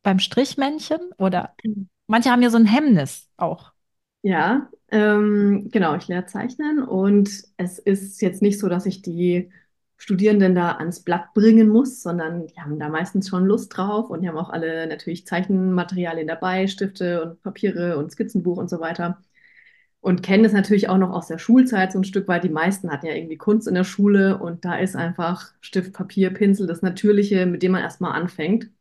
beim 0.03 0.19
Strichmännchen? 0.19 0.99
Oder 1.17 1.55
manche 2.07 2.29
haben 2.31 2.41
ja 2.41 2.49
so 2.49 2.57
ein 2.57 2.65
Hemmnis 2.65 3.29
auch. 3.37 3.71
Ja, 4.23 4.69
ähm, 4.89 5.69
genau, 5.71 5.95
ich 5.95 6.07
lehre 6.07 6.25
Zeichnen 6.27 6.83
und 6.83 7.29
es 7.57 7.79
ist 7.79 8.21
jetzt 8.21 8.41
nicht 8.41 8.59
so, 8.59 8.69
dass 8.69 8.85
ich 8.85 9.01
die 9.01 9.51
Studierenden 10.01 10.55
da 10.55 10.77
ans 10.77 11.01
Blatt 11.01 11.31
bringen 11.35 11.69
muss, 11.69 12.01
sondern 12.01 12.47
die 12.47 12.59
haben 12.59 12.79
da 12.79 12.89
meistens 12.89 13.29
schon 13.29 13.45
Lust 13.45 13.77
drauf 13.77 14.09
und 14.09 14.21
die 14.23 14.27
haben 14.27 14.37
auch 14.37 14.49
alle 14.49 14.87
natürlich 14.87 15.27
Zeichenmaterialien 15.27 16.27
dabei, 16.27 16.65
Stifte 16.65 17.23
und 17.23 17.43
Papiere 17.43 17.97
und 17.97 18.11
Skizzenbuch 18.11 18.57
und 18.57 18.67
so 18.67 18.79
weiter. 18.79 19.21
Und 19.99 20.23
kennen 20.23 20.41
das 20.41 20.53
natürlich 20.53 20.89
auch 20.89 20.97
noch 20.97 21.11
aus 21.11 21.27
der 21.27 21.37
Schulzeit 21.37 21.91
so 21.91 21.99
ein 21.99 22.03
Stück 22.03 22.27
weit. 22.27 22.43
Die 22.43 22.49
meisten 22.49 22.89
hatten 22.91 23.05
ja 23.05 23.13
irgendwie 23.13 23.37
Kunst 23.37 23.67
in 23.67 23.75
der 23.75 23.83
Schule 23.83 24.39
und 24.39 24.65
da 24.65 24.75
ist 24.79 24.95
einfach 24.95 25.53
Stift, 25.61 25.93
Papier, 25.93 26.31
Pinsel 26.33 26.65
das 26.65 26.81
Natürliche, 26.81 27.45
mit 27.45 27.61
dem 27.61 27.73
man 27.73 27.83
erstmal 27.83 28.19
anfängt. 28.19 28.71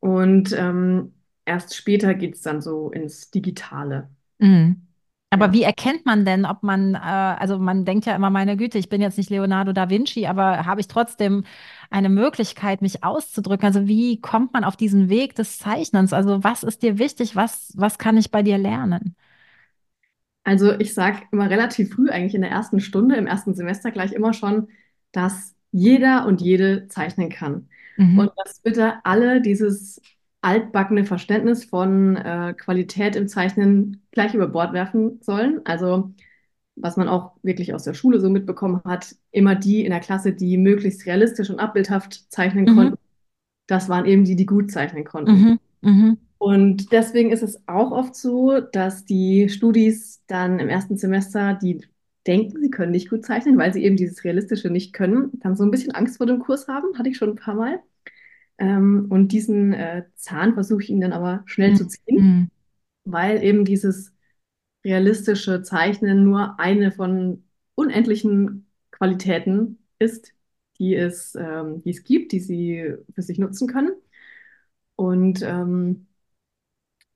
Und 0.00 0.52
ähm, 0.52 1.14
erst 1.46 1.74
später 1.74 2.12
geht 2.12 2.34
es 2.34 2.42
dann 2.42 2.60
so 2.60 2.90
ins 2.90 3.30
Digitale. 3.30 4.10
Mhm. 4.38 4.87
Aber 5.30 5.52
wie 5.52 5.62
erkennt 5.62 6.06
man 6.06 6.24
denn, 6.24 6.46
ob 6.46 6.62
man, 6.62 6.94
äh, 6.94 6.98
also 6.98 7.58
man 7.58 7.84
denkt 7.84 8.06
ja 8.06 8.16
immer, 8.16 8.30
meine 8.30 8.56
Güte, 8.56 8.78
ich 8.78 8.88
bin 8.88 9.02
jetzt 9.02 9.18
nicht 9.18 9.28
Leonardo 9.28 9.72
da 9.72 9.90
Vinci, 9.90 10.26
aber 10.26 10.64
habe 10.64 10.80
ich 10.80 10.88
trotzdem 10.88 11.44
eine 11.90 12.08
Möglichkeit, 12.08 12.80
mich 12.80 13.04
auszudrücken? 13.04 13.66
Also 13.66 13.86
wie 13.86 14.20
kommt 14.20 14.54
man 14.54 14.64
auf 14.64 14.76
diesen 14.76 15.10
Weg 15.10 15.34
des 15.34 15.58
Zeichnens? 15.58 16.14
Also 16.14 16.42
was 16.44 16.62
ist 16.62 16.82
dir 16.82 16.98
wichtig? 16.98 17.36
Was, 17.36 17.72
was 17.76 17.98
kann 17.98 18.16
ich 18.16 18.30
bei 18.30 18.42
dir 18.42 18.56
lernen? 18.56 19.16
Also 20.44 20.72
ich 20.78 20.94
sage 20.94 21.18
immer 21.30 21.50
relativ 21.50 21.92
früh, 21.92 22.08
eigentlich 22.08 22.34
in 22.34 22.40
der 22.40 22.50
ersten 22.50 22.80
Stunde, 22.80 23.16
im 23.16 23.26
ersten 23.26 23.54
Semester 23.54 23.90
gleich 23.90 24.12
immer 24.12 24.32
schon, 24.32 24.68
dass 25.12 25.54
jeder 25.72 26.24
und 26.26 26.40
jede 26.40 26.88
zeichnen 26.88 27.28
kann. 27.28 27.68
Mhm. 27.98 28.18
Und 28.18 28.32
dass 28.36 28.60
bitte 28.60 28.94
alle 29.04 29.42
dieses 29.42 30.00
altbackene 30.42 31.04
Verständnis 31.04 31.64
von 31.64 32.16
äh, 32.16 32.54
Qualität 32.56 33.16
im 33.16 33.28
Zeichnen 33.28 34.02
gleich 34.12 34.34
über 34.34 34.48
Bord 34.48 34.72
werfen 34.72 35.20
sollen. 35.22 35.60
Also 35.64 36.12
was 36.76 36.96
man 36.96 37.08
auch 37.08 37.36
wirklich 37.42 37.74
aus 37.74 37.84
der 37.84 37.94
Schule 37.94 38.20
so 38.20 38.30
mitbekommen 38.30 38.80
hat, 38.84 39.16
immer 39.32 39.54
die 39.56 39.84
in 39.84 39.90
der 39.90 40.00
Klasse, 40.00 40.32
die 40.32 40.58
möglichst 40.58 41.06
realistisch 41.06 41.50
und 41.50 41.60
abbildhaft 41.60 42.32
zeichnen 42.32 42.66
Mhm. 42.66 42.74
konnten, 42.74 42.98
das 43.68 43.88
waren 43.88 44.06
eben 44.06 44.24
die, 44.24 44.36
die 44.36 44.46
gut 44.46 44.70
zeichnen 44.72 45.04
konnten. 45.04 45.32
Mhm. 45.32 45.58
Mhm. 45.82 46.18
Und 46.38 46.92
deswegen 46.92 47.30
ist 47.32 47.42
es 47.42 47.66
auch 47.68 47.90
oft 47.90 48.14
so, 48.14 48.60
dass 48.60 49.04
die 49.04 49.48
Studis 49.48 50.22
dann 50.28 50.60
im 50.60 50.68
ersten 50.68 50.96
Semester, 50.96 51.54
die 51.54 51.80
denken, 52.26 52.60
sie 52.62 52.70
können 52.70 52.92
nicht 52.92 53.10
gut 53.10 53.24
zeichnen, 53.24 53.58
weil 53.58 53.72
sie 53.72 53.84
eben 53.84 53.96
dieses 53.96 54.22
Realistische 54.24 54.70
nicht 54.70 54.92
können, 54.92 55.32
dann 55.40 55.56
so 55.56 55.64
ein 55.64 55.70
bisschen 55.70 55.92
Angst 55.92 56.18
vor 56.18 56.26
dem 56.26 56.38
Kurs 56.40 56.68
haben, 56.68 56.96
hatte 56.98 57.08
ich 57.08 57.16
schon 57.16 57.30
ein 57.30 57.36
paar 57.36 57.54
Mal. 57.54 57.80
Ähm, 58.58 59.06
und 59.10 59.28
diesen 59.32 59.72
äh, 59.72 60.04
Zahn 60.16 60.54
versuche 60.54 60.82
ich 60.82 60.90
ihnen 60.90 61.00
dann 61.00 61.12
aber 61.12 61.42
schnell 61.46 61.74
zu 61.74 61.86
ziehen, 61.86 62.28
Mhm. 62.28 62.50
weil 63.04 63.42
eben 63.42 63.64
dieses 63.64 64.14
realistische 64.84 65.62
Zeichnen 65.62 66.24
nur 66.24 66.58
eine 66.60 66.92
von 66.92 67.44
unendlichen 67.74 68.68
Qualitäten 68.92 69.78
ist, 69.98 70.32
die 70.78 70.94
es, 70.96 71.34
ähm, 71.36 71.82
die 71.82 71.90
es 71.90 72.04
gibt, 72.04 72.32
die 72.32 72.40
sie 72.40 72.94
für 73.14 73.22
sich 73.22 73.38
nutzen 73.38 73.68
können. 73.68 73.92
Und 74.96 75.42
ähm, 75.42 76.06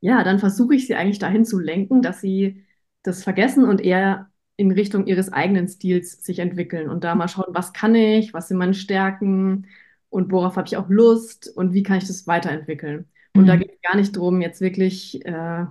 ja, 0.01 0.25
dann 0.25 0.39
versuche 0.39 0.75
ich 0.75 0.87
sie 0.87 0.95
eigentlich 0.95 1.19
dahin 1.19 1.45
zu 1.45 1.59
lenken, 1.59 2.03
dass 2.03 2.21
sie 2.21 2.65
das 3.03 3.23
vergessen 3.23 3.65
und 3.65 3.81
eher 3.81 4.31
in 4.57 4.71
Richtung 4.73 5.07
ihres 5.07 5.33
eigenen 5.33 5.69
Stils 5.69 6.25
sich 6.25 6.39
entwickeln 6.39 6.89
und 6.91 7.05
da 7.05 7.15
mal 7.15 7.29
schauen, 7.29 7.55
was 7.55 7.73
kann 7.73 7.95
ich, 7.95 8.35
was 8.35 8.49
sind 8.49 8.59
meine 8.59 8.75
Stärken 8.75 9.67
und 10.13 10.33
worauf 10.33 10.57
habe 10.57 10.67
ich 10.69 10.77
auch 10.77 10.89
Lust 10.91 11.49
und 11.57 11.73
wie 11.75 11.83
kann 11.83 11.99
ich 11.99 12.07
das 12.07 12.27
weiterentwickeln. 12.27 13.07
Und 13.35 13.47
da 13.47 13.57
Mhm. 13.57 13.57
geht 13.57 13.73
es 13.73 13.81
gar 13.83 13.97
nicht 13.97 14.15
darum, 14.17 14.41
jetzt 14.43 14.61
wirklich, 14.61 15.25
äh, 15.25 15.31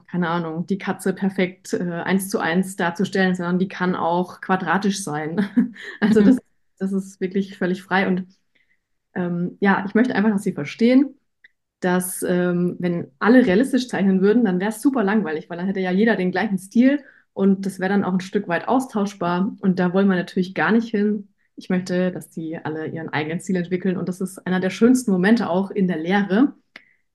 keine 0.10 0.30
Ahnung, 0.30 0.66
die 0.68 0.80
Katze 0.80 1.14
perfekt 1.14 1.74
äh, 1.74 1.84
eins 2.04 2.30
zu 2.30 2.40
eins 2.40 2.76
darzustellen, 2.76 3.36
sondern 3.36 3.60
die 3.60 3.68
kann 3.68 3.96
auch 3.96 4.42
quadratisch 4.42 5.04
sein. 5.04 5.40
Also 6.02 6.22
Mhm. 6.22 6.24
das, 6.24 6.40
das 6.80 6.92
ist 6.92 7.22
wirklich 7.22 7.58
völlig 7.58 7.84
frei. 7.84 8.08
Und 8.08 8.26
ähm, 9.16 9.58
ja, 9.60 9.84
ich 9.88 9.96
möchte 9.96 10.16
einfach, 10.16 10.32
dass 10.32 10.44
sie 10.44 10.54
verstehen, 10.54 11.16
dass 11.82 12.24
ähm, 12.24 12.78
wenn 12.80 13.12
alle 13.20 13.46
realistisch 13.48 13.88
zeichnen 13.90 14.22
würden, 14.22 14.46
dann 14.46 14.60
wäre 14.62 14.72
es 14.72 14.82
super 14.82 15.04
langweilig, 15.04 15.50
weil 15.50 15.58
dann 15.60 15.68
hätte 15.68 15.82
ja 15.82 15.92
jeder 15.92 16.18
den 16.18 16.32
gleichen 16.32 16.60
Stil 16.60 17.04
und 17.34 17.66
das 17.68 17.80
wäre 17.80 17.92
dann 17.92 18.06
auch 18.06 18.14
ein 18.14 18.22
Stück 18.22 18.48
weit 18.50 18.68
austauschbar. 18.70 19.56
Und 19.62 19.80
da 19.80 19.94
wollen 19.94 20.10
wir 20.10 20.18
natürlich 20.18 20.56
gar 20.56 20.72
nicht 20.74 20.90
hin. 20.90 21.30
Ich 21.62 21.70
möchte, 21.70 22.12
dass 22.12 22.30
die 22.32 22.58
alle 22.58 22.88
ihren 22.88 23.10
eigenen 23.10 23.40
Stil 23.40 23.56
entwickeln 23.58 23.98
und 23.98 24.10
das 24.10 24.20
ist 24.20 24.40
einer 24.48 24.60
der 24.60 24.72
schönsten 24.72 25.12
Momente 25.12 25.48
auch 25.50 25.70
in 25.72 25.88
der 25.88 25.98
Lehre, 26.00 26.56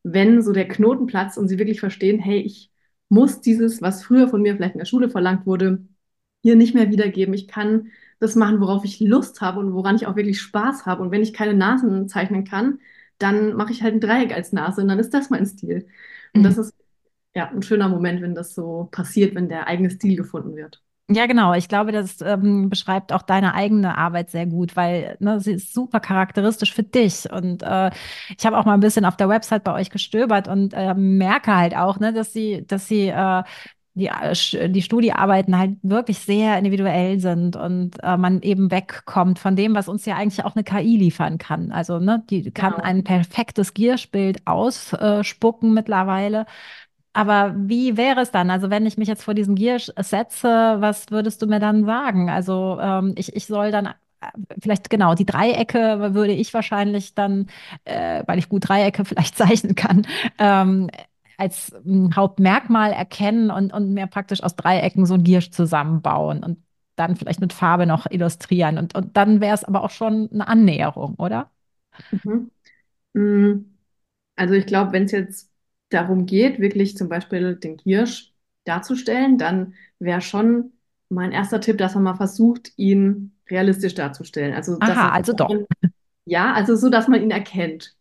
wenn 0.03 0.43
so 0.43 0.53
der 0.53 0.69
Knoten 0.69 1.07
platzt 1.07 1.39
und 1.39 1.49
sie 1.49 1.59
wirklich 1.59 1.81
verstehen, 1.81 2.19
hey, 2.21 2.39
ich 2.41 2.71
muss 3.09 3.41
dieses, 3.41 3.83
was 3.83 4.05
früher 4.05 4.29
von 4.29 4.43
mir 4.43 4.57
vielleicht 4.57 4.75
in 4.75 4.79
der 4.81 4.87
Schule 4.87 5.11
verlangt 5.11 5.47
wurde, 5.47 5.87
hier 6.43 6.57
nicht 6.57 6.75
mehr 6.75 6.91
wiedergeben. 6.91 7.35
Ich 7.35 7.49
kann 7.49 7.91
das 8.21 8.37
machen, 8.37 8.61
worauf 8.61 8.85
ich 8.85 9.01
Lust 9.01 9.41
habe 9.41 9.61
und 9.61 9.75
woran 9.75 9.97
ich 9.97 10.07
auch 10.07 10.17
wirklich 10.17 10.41
Spaß 10.41 10.87
habe. 10.87 11.03
Und 11.03 11.11
wenn 11.11 11.23
ich 11.23 11.33
keine 11.35 11.55
Nasen 11.55 12.09
zeichnen 12.09 12.45
kann, 12.45 12.81
dann 13.19 13.55
mache 13.55 13.73
ich 13.73 13.83
halt 13.83 13.95
ein 13.95 14.01
Dreieck 14.01 14.33
als 14.35 14.53
Nase 14.53 14.83
und 14.83 14.89
dann 14.89 14.99
ist 15.01 15.15
das 15.15 15.31
mein 15.31 15.47
Stil. 15.47 15.89
Und 16.37 16.45
Mhm. 16.45 16.45
das 16.45 16.59
ist 16.59 16.75
ja 17.35 17.49
ein 17.51 17.63
schöner 17.63 17.89
Moment, 17.89 18.23
wenn 18.23 18.35
das 18.37 18.55
so 18.55 18.89
passiert, 18.93 19.35
wenn 19.35 19.49
der 19.49 19.67
eigene 19.69 19.91
Stil 19.91 20.17
gefunden 20.17 20.57
wird. 20.57 20.83
Ja, 21.09 21.27
genau. 21.27 21.55
Ich 21.55 21.69
glaube, 21.69 21.93
das 21.93 22.21
ähm, 22.21 22.69
beschreibt 22.69 23.13
auch 23.13 23.23
deine 23.23 23.55
eigene 23.55 23.97
Arbeit 23.97 24.29
sehr 24.31 24.45
gut, 24.45 24.75
weil 24.75 25.17
ne, 25.21 25.39
sie 25.39 25.53
ist 25.53 25.73
super 25.73 26.01
charakteristisch 26.01 26.75
für 26.75 26.83
dich. 26.83 27.31
Und 27.31 27.63
äh, 27.63 27.93
ich 28.37 28.45
habe 28.45 28.59
auch 28.59 28.65
mal 28.65 28.75
ein 28.75 28.81
bisschen 28.81 29.05
auf 29.05 29.17
der 29.17 29.29
Website 29.29 29.63
bei 29.63 29.73
euch 29.73 29.91
gestöbert 29.91 30.49
und 30.49 30.75
äh, 30.75 30.95
merke 30.95 31.55
halt 31.57 31.77
auch, 31.77 32.01
ne, 32.01 32.13
dass 32.13 32.33
sie, 32.33 32.67
dass 32.67 32.89
sie 32.89 33.07
äh, 33.09 33.45
die, 33.95 34.09
äh, 34.09 34.69
die 34.69 34.83
Studiearbeiten 34.83 35.57
halt 35.57 35.77
wirklich 35.83 36.19
sehr 36.19 36.59
individuell 36.59 37.21
sind 37.21 37.55
und 37.55 38.03
äh, 38.03 38.17
man 38.17 38.43
eben 38.43 38.73
wegkommt 38.73 39.39
von 39.39 39.55
dem, 39.55 39.77
was 39.77 39.89
uns 39.89 40.07
ja 40.07 40.17
eigentlich 40.17 40.45
auch 40.45 40.57
eine 40.57 40.65
KI 40.65 40.97
liefern 40.97 41.39
kann. 41.39 41.71
Also, 41.71 42.01
ne, 42.01 42.25
die 42.31 42.51
kann 42.51 42.73
Genau. 42.73 42.85
ein 42.85 43.05
perfektes 43.05 43.75
Gierschbild 43.75 44.45
ausspucken 44.47 45.73
mittlerweile. 45.73 46.47
Aber 47.17 47.55
wie 47.57 47.97
wäre 47.97 48.21
es 48.21 48.31
dann? 48.31 48.51
Also 48.51 48.71
wenn 48.71 48.85
ich 48.87 48.99
mich 48.99 49.09
jetzt 49.09 49.25
vor 49.25 49.35
diesen 49.35 49.55
Gier 49.55 49.79
setze, 49.81 50.77
was 50.81 51.11
würdest 51.11 51.41
du 51.43 51.47
mir 51.47 51.61
dann 51.61 51.85
sagen? 51.87 52.29
Also 52.31 52.79
ähm, 52.81 53.15
ich, 53.17 53.35
ich 53.35 53.47
soll 53.47 53.71
dann 53.71 53.87
äh, 53.87 53.93
vielleicht 54.61 54.91
genau 54.91 55.15
die 55.15 55.25
Dreiecke 55.27 56.15
würde 56.15 56.33
ich 56.33 56.53
wahrscheinlich 56.53 57.15
dann, 57.15 57.49
äh, 57.85 58.23
weil 58.27 58.39
ich 58.39 58.49
gut 58.51 58.69
Dreiecke 58.69 59.05
vielleicht 59.07 59.37
zeichnen 59.37 59.75
kann, 59.75 60.07
ähm, 60.39 60.91
als 61.39 61.73
ähm, 61.87 62.15
Hauptmerkmal 62.15 62.93
erkennen 62.93 63.51
und, 63.51 63.73
und 63.73 63.95
mir 63.95 64.07
praktisch 64.07 64.43
aus 64.43 64.57
Dreiecken 64.57 65.07
so 65.07 65.15
ein 65.15 65.25
Giersch 65.25 65.51
zusammenbauen 65.51 66.45
und 66.45 66.59
dann 66.97 67.17
vielleicht 67.17 67.41
mit 67.41 67.53
Farbe 67.55 67.87
noch 67.87 68.07
illustrieren. 68.11 68.79
Und, 68.79 68.95
und 68.95 69.17
dann 69.17 69.41
wäre 69.41 69.55
es 69.55 69.65
aber 69.65 69.83
auch 69.85 69.91
schon 69.91 70.29
eine 70.33 70.49
Annäherung, 70.49 71.15
oder? 71.17 71.51
Mhm. 72.11 72.51
Mm, 73.15 73.67
Also 74.37 74.55
ich 74.55 74.67
glaube, 74.67 74.93
wenn 74.93 75.05
es 75.05 75.13
jetzt 75.13 75.53
darum 75.91 76.27
geht, 76.27 76.61
wirklich 76.61 76.97
zum 76.97 77.09
Beispiel 77.09 77.57
den 77.57 77.77
Giersch 77.77 78.33
darzustellen, 78.65 79.39
dann 79.39 79.75
wäre 79.99 80.21
schon 80.21 80.73
mein 81.09 81.33
erster 81.33 81.61
Tipp, 81.61 81.79
dass 81.79 81.95
man 81.95 82.05
mal 82.05 82.17
versucht, 82.17 82.73
ihn 82.77 83.33
realistisch 83.51 83.95
darzustellen. 83.95 84.55
Also 84.55 84.81
dass 84.81 85.01
Aha, 85.01 85.11
also 85.13 85.33
doch. 85.35 85.61
ja, 86.25 86.53
also 86.55 86.77
so, 86.77 86.89
dass 86.91 87.09
man 87.09 87.23
ihn 87.23 87.31
erkennt. 87.31 87.95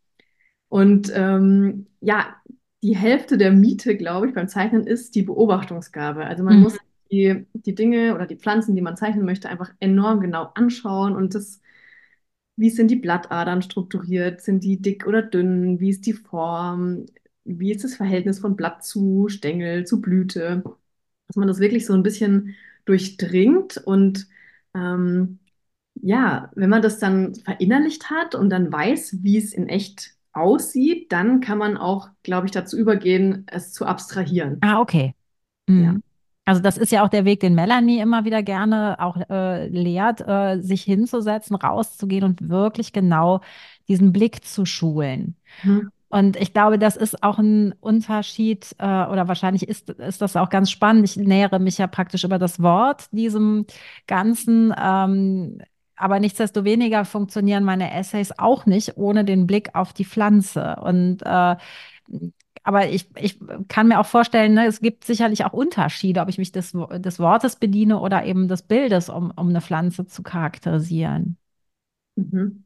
Und 0.69 1.11
ähm, 1.15 1.87
ja, 2.01 2.35
die 2.83 2.95
Hälfte 2.97 3.37
der 3.37 3.51
Miete, 3.51 3.97
glaube 3.97 4.27
ich, 4.29 4.33
beim 4.35 4.47
Zeichnen 4.49 4.87
ist 4.87 5.15
die 5.15 5.23
Beobachtungsgabe. 5.23 6.25
Also 6.25 6.43
man 6.43 6.59
muss 6.59 6.75
Mhm. 6.75 6.79
die, 7.11 7.45
die 7.53 7.75
Dinge 7.75 8.15
oder 8.15 8.27
die 8.27 8.37
Pflanzen, 8.37 8.75
die 8.75 8.81
man 8.81 8.97
zeichnen 8.97 9.25
möchte, 9.25 9.49
einfach 9.49 9.73
enorm 9.79 10.21
genau 10.21 10.51
anschauen 10.55 11.15
und 11.15 11.35
das 11.35 11.61
wie 12.57 12.69
sind 12.69 12.89
die 12.91 12.95
Blattadern 12.97 13.61
strukturiert? 13.61 14.41
Sind 14.41 14.63
die 14.63 14.81
dick 14.81 15.07
oder 15.07 15.21
dünn? 15.21 15.79
Wie 15.79 15.89
ist 15.89 16.05
die 16.05 16.13
Form? 16.13 17.05
Wie 17.45 17.71
ist 17.71 17.83
das 17.83 17.95
Verhältnis 17.95 18.39
von 18.39 18.55
Blatt 18.55 18.83
zu 18.83 19.27
Stängel, 19.29 19.85
zu 19.85 20.01
Blüte? 20.01 20.63
Dass 21.27 21.35
man 21.37 21.47
das 21.47 21.59
wirklich 21.59 21.85
so 21.85 21.93
ein 21.93 22.03
bisschen 22.03 22.55
durchdringt 22.85 23.77
und 23.77 24.27
ähm, 24.75 25.39
ja, 25.95 26.51
wenn 26.55 26.69
man 26.69 26.81
das 26.81 26.99
dann 26.99 27.35
verinnerlicht 27.35 28.09
hat 28.09 28.35
und 28.35 28.49
dann 28.49 28.71
weiß, 28.71 29.23
wie 29.23 29.37
es 29.37 29.53
in 29.53 29.69
echt 29.69 30.15
aussieht, 30.33 31.11
dann 31.11 31.39
kann 31.39 31.57
man 31.57 31.77
auch, 31.77 32.09
glaube 32.23 32.45
ich, 32.47 32.51
dazu 32.51 32.77
übergehen, 32.77 33.45
es 33.47 33.71
zu 33.71 33.85
abstrahieren. 33.85 34.59
Ah, 34.61 34.79
okay. 34.81 35.15
Ja. 35.67 35.73
Mhm. 35.73 36.03
Also 36.47 36.61
das 36.61 36.77
ist 36.77 36.91
ja 36.91 37.03
auch 37.03 37.09
der 37.09 37.25
Weg, 37.25 37.39
den 37.39 37.55
Melanie 37.55 37.99
immer 37.99 38.23
wieder 38.23 38.43
gerne 38.43 38.97
auch 38.99 39.17
äh, 39.29 39.67
lehrt, 39.67 40.21
äh, 40.27 40.59
sich 40.61 40.83
hinzusetzen, 40.83 41.55
rauszugehen 41.55 42.23
und 42.23 42.49
wirklich 42.49 42.93
genau 42.93 43.41
diesen 43.87 44.13
Blick 44.13 44.45
zu 44.45 44.65
schulen. 44.65 45.35
Mhm. 45.63 45.89
Und 46.15 46.37
ich 46.37 46.53
glaube, 46.53 46.79
das 46.79 46.95
ist 46.95 47.23
auch 47.23 47.39
ein 47.39 47.73
Unterschied, 47.81 48.73
äh, 48.79 48.85
oder 48.85 49.27
wahrscheinlich 49.27 49.67
ist, 49.67 49.89
ist 49.89 50.21
das 50.21 50.37
auch 50.37 50.49
ganz 50.49 50.71
spannend. 50.71 51.03
Ich 51.03 51.17
nähere 51.17 51.59
mich 51.59 51.77
ja 51.77 51.87
praktisch 51.87 52.23
über 52.23 52.39
das 52.39 52.61
Wort 52.61 53.11
diesem 53.11 53.65
Ganzen. 54.07 54.73
Ähm, 54.81 55.57
aber 55.97 56.21
nichtsdestoweniger 56.21 57.03
funktionieren 57.03 57.65
meine 57.65 57.93
Essays 57.93 58.31
auch 58.37 58.65
nicht 58.65 58.95
ohne 58.95 59.25
den 59.25 59.45
Blick 59.45 59.75
auf 59.75 59.91
die 59.91 60.05
Pflanze. 60.05 60.77
Und 60.81 61.21
äh, 61.23 61.57
aber 62.63 62.87
ich, 62.87 63.09
ich 63.17 63.37
kann 63.67 63.89
mir 63.89 63.99
auch 63.99 64.05
vorstellen, 64.05 64.53
ne, 64.53 64.67
es 64.67 64.79
gibt 64.79 65.03
sicherlich 65.03 65.43
auch 65.43 65.51
Unterschiede, 65.51 66.21
ob 66.21 66.29
ich 66.29 66.37
mich 66.37 66.53
des, 66.53 66.71
des 66.71 67.19
Wortes 67.19 67.57
bediene 67.57 67.99
oder 67.99 68.23
eben 68.23 68.47
des 68.47 68.61
Bildes, 68.61 69.09
um, 69.09 69.31
um 69.35 69.49
eine 69.49 69.59
Pflanze 69.59 70.05
zu 70.05 70.23
charakterisieren. 70.23 71.37
Mhm. 72.15 72.63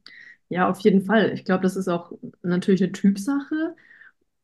Ja, 0.50 0.70
auf 0.70 0.80
jeden 0.80 1.02
Fall. 1.02 1.32
Ich 1.34 1.46
glaube, 1.46 1.64
das 1.64 1.76
ist 1.76 1.88
auch 1.88 2.12
natürlich 2.42 2.84
eine 2.84 2.92
Typsache. 2.92 3.76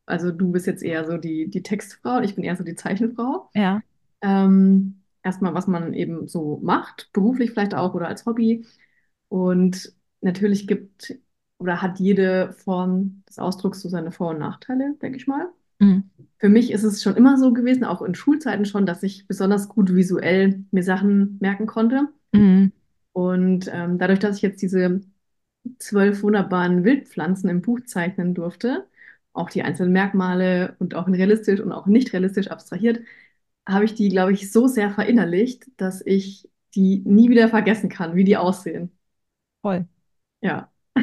Also 0.06 0.32
du 0.32 0.52
bist 0.52 0.68
jetzt 0.68 0.84
eher 0.84 1.06
so 1.06 1.18
die, 1.18 1.50
die 1.50 1.64
Textfrau, 1.64 2.22
ich 2.22 2.36
bin 2.36 2.44
eher 2.44 2.56
so 2.56 2.64
die 2.64 2.76
Zeichenfrau. 2.76 3.50
Ja. 3.56 3.82
Ähm, 4.22 5.02
erstmal, 5.24 5.54
was 5.56 5.68
man 5.68 5.94
eben 5.94 6.28
so 6.28 6.60
macht, 6.64 7.10
beruflich 7.12 7.52
vielleicht 7.52 7.74
auch 7.74 7.96
oder 7.96 8.08
als 8.08 8.26
Hobby. 8.26 8.66
Und 9.30 9.94
natürlich 10.22 10.68
gibt 10.68 11.18
oder 11.58 11.82
hat 11.82 12.00
jede 12.00 12.54
Form 12.54 13.24
des 13.28 13.40
Ausdrucks 13.40 13.82
so 13.82 13.90
seine 13.90 14.12
Vor- 14.12 14.30
und 14.32 14.40
Nachteile, 14.40 14.96
denke 15.02 15.18
ich 15.18 15.28
mal. 15.28 15.48
Mhm. 15.80 16.10
für 16.38 16.48
mich 16.48 16.72
ist 16.72 16.84
es 16.84 17.04
schon 17.04 17.18
immer 17.18 17.38
so 17.38 17.52
gewesen, 17.52 17.84
auch 17.84 18.02
in 18.02 18.16
Schulzeiten 18.16 18.66
schon, 18.66 18.86
dass 18.86 19.04
ich 19.04 19.28
besonders 19.28 19.68
gut 19.68 19.94
visuell 19.94 20.64
mir 20.72 20.84
Sachen 20.84 21.38
merken 21.42 21.66
konnte. 21.66 22.08
Mhm. 22.32 22.72
Und 23.12 23.70
ähm, 23.74 23.98
dadurch, 23.98 24.20
dass 24.20 24.38
ich 24.38 24.42
jetzt 24.42 24.62
diese 24.62 25.02
zwölf 25.80 26.24
wunderbaren 26.24 26.84
Wildpflanzen 26.84 27.50
im 27.50 27.62
Buch 27.62 27.80
zeichnen 27.86 28.34
durfte, 28.34 28.88
auch 29.34 29.50
die 29.50 29.64
einzelnen 29.64 29.94
Merkmale 29.94 30.76
und 30.80 30.96
auch 30.96 31.08
in 31.08 31.16
realistisch 31.16 31.60
und 31.60 31.72
auch 31.72 31.88
nicht 31.88 32.14
realistisch 32.14 32.48
abstrahiert, 32.50 33.02
habe 33.68 33.86
ich 33.86 33.96
die, 33.96 34.10
glaube 34.10 34.34
ich, 34.34 34.52
so 34.52 34.68
sehr 34.68 34.92
verinnerlicht, 34.92 35.66
dass 35.78 36.02
ich 36.06 36.50
die 36.76 37.02
nie 37.06 37.30
wieder 37.30 37.50
vergessen 37.50 37.90
kann, 37.90 38.16
wie 38.16 38.24
die 38.24 38.38
aussehen. 38.38 38.92
Voll. 39.62 39.88
Ja. 40.42 40.72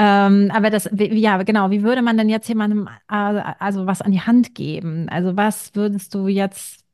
Ähm, 0.00 0.52
aber 0.54 0.70
das, 0.70 0.88
ja, 0.92 1.42
genau, 1.42 1.72
wie 1.72 1.82
würde 1.82 2.02
man 2.02 2.16
denn 2.16 2.28
jetzt 2.28 2.48
jemandem 2.48 2.88
äh, 3.10 3.14
also 3.14 3.86
was 3.86 4.00
an 4.00 4.12
die 4.12 4.20
Hand 4.20 4.54
geben? 4.54 5.08
Also 5.08 5.36
was 5.36 5.74
würdest 5.74 6.14
du 6.14 6.28
jetzt 6.28 6.84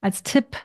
als 0.00 0.24
Tipp, 0.24 0.56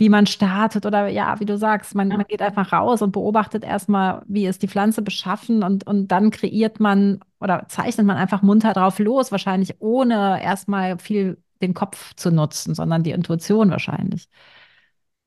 wie 0.00 0.10
man 0.10 0.26
startet 0.26 0.86
oder 0.86 1.08
ja, 1.08 1.40
wie 1.40 1.46
du 1.46 1.58
sagst, 1.58 1.94
man, 1.94 2.08
man 2.10 2.26
geht 2.28 2.42
einfach 2.42 2.72
raus 2.72 3.02
und 3.02 3.12
beobachtet 3.12 3.64
erstmal, 3.64 4.22
wie 4.28 4.46
ist 4.48 4.62
die 4.62 4.68
Pflanze 4.68 5.02
beschaffen 5.02 5.62
und, 5.64 5.86
und 5.86 6.08
dann 6.08 6.32
kreiert 6.32 6.80
man 6.80 7.20
oder 7.40 7.66
zeichnet 7.68 8.06
man 8.06 8.18
einfach 8.18 8.42
munter 8.42 8.74
drauf 8.74 8.98
los, 9.00 9.32
wahrscheinlich 9.32 9.76
ohne 9.80 10.42
erstmal 10.42 10.98
viel 10.98 11.38
den 11.62 11.74
Kopf 11.74 12.14
zu 12.16 12.32
nutzen, 12.32 12.74
sondern 12.74 13.04
die 13.04 13.12
Intuition 13.12 13.70
wahrscheinlich. 13.70 14.28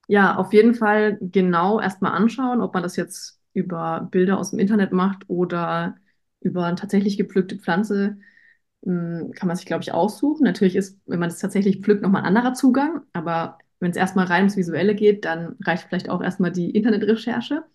Ja, 0.08 0.36
auf 0.36 0.54
jeden 0.54 0.76
Fall 0.76 1.18
genau 1.22 1.80
erstmal 1.80 2.12
anschauen, 2.14 2.62
ob 2.62 2.74
man 2.74 2.84
das 2.84 2.96
jetzt 2.98 3.40
über 3.54 4.08
Bilder 4.12 4.38
aus 4.38 4.50
dem 4.52 4.60
Internet 4.60 4.92
macht 4.92 5.24
oder 5.30 5.96
über 6.42 6.66
eine 6.66 6.76
tatsächlich 6.76 7.18
gepflückte 7.18 7.58
Pflanze, 7.58 8.18
mh, 8.84 9.32
kann 9.36 9.48
man 9.48 9.56
sich, 9.58 9.66
glaube 9.66 9.84
ich, 9.84 9.94
aussuchen. 9.94 10.44
Natürlich 10.44 10.76
ist, 10.76 11.00
wenn 11.06 11.20
man 11.20 11.30
es 11.30 11.40
tatsächlich 11.40 11.82
pflückt, 11.82 12.02
nochmal 12.04 12.24
ein 12.24 12.36
anderer 12.36 12.54
Zugang, 12.54 13.02
aber 13.14 13.60
wenn 13.84 13.92
es 13.92 13.98
erstmal 13.98 14.28
rein 14.28 14.42
ums 14.44 14.58
Visuelle 14.58 14.96
geht, 14.96 15.26
dann 15.26 15.58
reicht 15.66 15.86
vielleicht 15.90 16.10
auch 16.10 16.24
erstmal 16.24 16.52
die 16.52 16.72
Internetrecherche. 16.72 17.66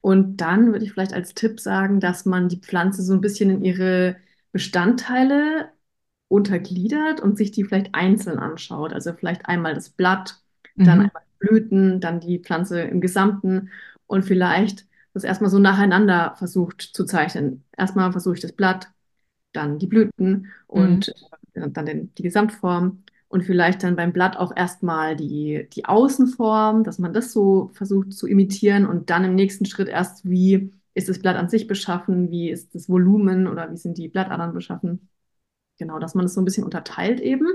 Und 0.00 0.38
dann 0.38 0.72
würde 0.72 0.84
ich 0.84 0.92
vielleicht 0.92 1.14
als 1.14 1.34
Tipp 1.34 1.60
sagen, 1.60 2.00
dass 2.00 2.24
man 2.26 2.48
die 2.48 2.60
Pflanze 2.60 3.02
so 3.02 3.12
ein 3.14 3.20
bisschen 3.20 3.50
in 3.50 3.62
ihre 3.64 4.16
Bestandteile 4.52 5.70
untergliedert 6.28 7.20
und 7.20 7.36
sich 7.36 7.50
die 7.52 7.64
vielleicht 7.64 7.94
einzeln 7.94 8.38
anschaut. 8.38 8.92
Also 8.92 9.12
vielleicht 9.14 9.46
einmal 9.46 9.74
das 9.74 9.90
Blatt, 9.90 10.40
dann 10.82 11.00
Mhm. 11.00 11.06
einmal 11.06 11.22
die 11.32 11.38
Blüten, 11.46 12.00
dann 12.00 12.20
die 12.20 12.38
Pflanze 12.40 12.80
im 12.82 13.00
Gesamten 13.00 13.70
und 14.06 14.24
vielleicht 14.24 14.86
das 15.14 15.24
erstmal 15.24 15.50
so 15.50 15.58
nacheinander 15.58 16.34
versucht 16.36 16.82
zu 16.82 17.04
zeichnen. 17.04 17.64
Erstmal 17.76 18.12
versuche 18.12 18.34
ich 18.34 18.40
das 18.40 18.52
Blatt, 18.52 18.88
dann 19.52 19.78
die 19.78 19.86
Blüten 19.86 20.52
Mhm. 20.74 21.00
und 21.00 21.08
äh, 21.54 21.70
dann 21.70 21.86
den, 21.86 22.14
die 22.14 22.22
Gesamtform 22.22 23.04
und 23.36 23.42
vielleicht 23.42 23.82
dann 23.82 23.96
beim 23.96 24.14
Blatt 24.14 24.38
auch 24.38 24.50
erstmal 24.56 25.14
die, 25.14 25.68
die 25.74 25.84
Außenform, 25.84 26.84
dass 26.84 26.98
man 26.98 27.12
das 27.12 27.32
so 27.34 27.70
versucht 27.74 28.14
zu 28.14 28.26
imitieren 28.26 28.86
und 28.86 29.10
dann 29.10 29.24
im 29.24 29.34
nächsten 29.34 29.66
Schritt 29.66 29.88
erst, 29.88 30.24
wie 30.24 30.72
ist 30.94 31.10
das 31.10 31.18
Blatt 31.18 31.36
an 31.36 31.50
sich 31.50 31.66
beschaffen, 31.66 32.30
wie 32.30 32.48
ist 32.48 32.74
das 32.74 32.88
Volumen 32.88 33.46
oder 33.46 33.70
wie 33.70 33.76
sind 33.76 33.98
die 33.98 34.08
Blattadern 34.08 34.54
beschaffen. 34.54 35.10
Genau, 35.78 35.98
dass 35.98 36.14
man 36.14 36.24
das 36.24 36.32
so 36.32 36.40
ein 36.40 36.46
bisschen 36.46 36.64
unterteilt 36.64 37.20
eben. 37.20 37.46